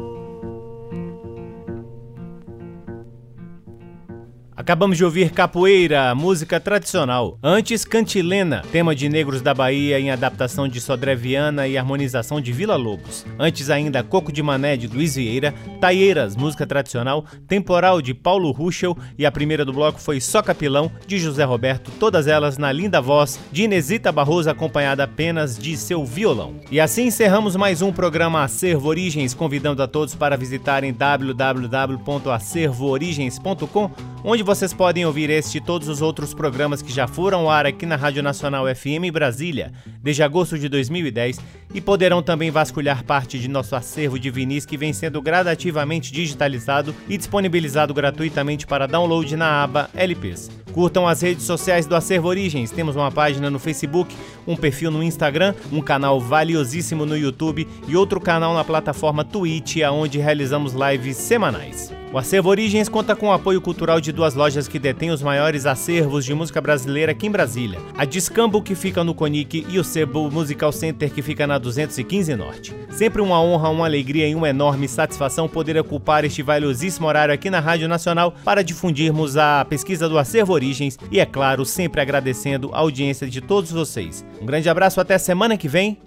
Acabamos 4.66 4.96
de 4.96 5.04
ouvir 5.04 5.30
Capoeira, 5.30 6.12
música 6.12 6.58
tradicional. 6.58 7.38
Antes, 7.40 7.84
Cantilena, 7.84 8.64
tema 8.72 8.96
de 8.96 9.08
Negros 9.08 9.40
da 9.40 9.54
Bahia 9.54 10.00
em 10.00 10.10
adaptação 10.10 10.66
de 10.66 10.80
Sodré 10.80 11.14
Viana 11.14 11.68
e 11.68 11.78
harmonização 11.78 12.40
de 12.40 12.50
Vila 12.50 12.74
Lobos. 12.74 13.24
Antes 13.38 13.70
ainda, 13.70 14.02
Coco 14.02 14.32
de 14.32 14.42
Mané 14.42 14.76
de 14.76 14.88
Luiz 14.88 15.14
Vieira, 15.14 15.54
Taieiras, 15.80 16.34
música 16.34 16.66
tradicional, 16.66 17.24
Temporal 17.46 18.02
de 18.02 18.12
Paulo 18.12 18.50
Ruschel 18.50 18.98
e 19.16 19.24
a 19.24 19.30
primeira 19.30 19.64
do 19.64 19.72
bloco 19.72 20.00
foi 20.00 20.20
Só 20.20 20.42
Capilão 20.42 20.90
de 21.06 21.16
José 21.16 21.44
Roberto, 21.44 21.92
todas 22.00 22.26
elas 22.26 22.58
na 22.58 22.72
linda 22.72 23.00
voz 23.00 23.38
de 23.52 23.62
Inesita 23.62 24.10
Barroso 24.10 24.50
acompanhada 24.50 25.04
apenas 25.04 25.56
de 25.56 25.76
seu 25.76 26.04
violão. 26.04 26.56
E 26.72 26.80
assim 26.80 27.04
encerramos 27.04 27.54
mais 27.54 27.82
um 27.82 27.92
programa 27.92 28.42
Acervo 28.42 28.88
Origens, 28.88 29.32
convidando 29.32 29.80
a 29.80 29.86
todos 29.86 30.16
para 30.16 30.36
visitarem 30.36 30.92
www.acervoorigens.com, 30.92 33.90
onde 34.28 34.42
você 34.42 34.56
vocês 34.56 34.74
podem 34.74 35.06
ouvir 35.06 35.30
este 35.30 35.58
e 35.58 35.60
todos 35.60 35.86
os 35.86 36.02
outros 36.02 36.34
programas 36.34 36.82
que 36.82 36.92
já 36.92 37.06
foram 37.06 37.42
ao 37.42 37.50
ar 37.50 37.64
aqui 37.64 37.86
na 37.86 37.94
Rádio 37.94 38.24
Nacional 38.24 38.64
FM 38.66 39.12
Brasília, 39.12 39.70
desde 40.02 40.22
agosto 40.22 40.58
de 40.58 40.68
2010, 40.68 41.38
e 41.76 41.80
poderão 41.80 42.22
também 42.22 42.50
vasculhar 42.50 43.04
parte 43.04 43.38
de 43.38 43.48
nosso 43.48 43.76
acervo 43.76 44.18
de 44.18 44.30
vinis 44.30 44.64
que 44.64 44.78
vem 44.78 44.94
sendo 44.94 45.20
gradativamente 45.20 46.10
digitalizado 46.10 46.94
e 47.06 47.18
disponibilizado 47.18 47.92
gratuitamente 47.92 48.66
para 48.66 48.86
download 48.86 49.36
na 49.36 49.62
aba 49.62 49.90
LPs. 49.94 50.50
Curtam 50.72 51.06
as 51.06 51.20
redes 51.20 51.44
sociais 51.44 51.86
do 51.86 51.94
Acervo 51.94 52.28
Origens. 52.28 52.70
Temos 52.70 52.96
uma 52.96 53.10
página 53.10 53.50
no 53.50 53.58
Facebook, 53.58 54.14
um 54.46 54.56
perfil 54.56 54.90
no 54.90 55.02
Instagram, 55.02 55.54
um 55.70 55.82
canal 55.82 56.18
valiosíssimo 56.18 57.04
no 57.04 57.16
YouTube 57.16 57.68
e 57.86 57.94
outro 57.94 58.20
canal 58.20 58.54
na 58.54 58.64
plataforma 58.64 59.22
Twitch, 59.22 59.76
onde 59.90 60.18
realizamos 60.18 60.72
lives 60.72 61.18
semanais. 61.18 61.92
O 62.12 62.18
Acervo 62.18 62.48
Origens 62.48 62.88
conta 62.88 63.16
com 63.16 63.28
o 63.28 63.32
apoio 63.32 63.60
cultural 63.60 64.00
de 64.00 64.12
duas 64.12 64.34
lojas 64.34 64.68
que 64.68 64.78
detêm 64.78 65.10
os 65.10 65.22
maiores 65.22 65.66
acervos 65.66 66.24
de 66.24 66.32
música 66.34 66.60
brasileira 66.60 67.12
aqui 67.12 67.26
em 67.26 67.30
Brasília. 67.30 67.80
A 67.96 68.04
Discambo, 68.04 68.62
que 68.62 68.74
fica 68.74 69.02
no 69.02 69.14
Conic, 69.14 69.66
e 69.68 69.78
o 69.78 69.84
Sebo 69.84 70.30
Musical 70.30 70.72
Center, 70.72 71.10
que 71.10 71.20
fica 71.20 71.46
na 71.46 71.58
215 71.66 72.36
Norte. 72.36 72.74
Sempre 72.90 73.20
uma 73.20 73.42
honra, 73.42 73.68
uma 73.68 73.86
alegria 73.86 74.28
e 74.28 74.34
uma 74.34 74.48
enorme 74.48 74.86
satisfação 74.86 75.48
poder 75.48 75.76
ocupar 75.76 76.24
este 76.24 76.42
valiosíssimo 76.42 77.06
horário 77.06 77.34
aqui 77.34 77.50
na 77.50 77.58
Rádio 77.58 77.88
Nacional 77.88 78.32
para 78.44 78.62
difundirmos 78.62 79.36
a 79.36 79.64
pesquisa 79.64 80.08
do 80.08 80.18
Acervo 80.18 80.52
Origens 80.52 80.96
e, 81.10 81.18
é 81.18 81.26
claro, 81.26 81.64
sempre 81.64 82.00
agradecendo 82.00 82.70
a 82.72 82.78
audiência 82.78 83.26
de 83.28 83.40
todos 83.40 83.72
vocês. 83.72 84.24
Um 84.40 84.46
grande 84.46 84.68
abraço, 84.68 85.00
até 85.00 85.18
semana 85.18 85.56
que 85.56 85.68
vem. 85.68 85.98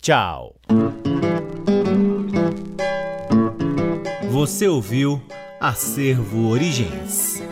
Tchau! 0.00 0.54
Você 4.30 4.68
ouviu 4.68 5.22
Acervo 5.60 6.48
Origens. 6.48 7.42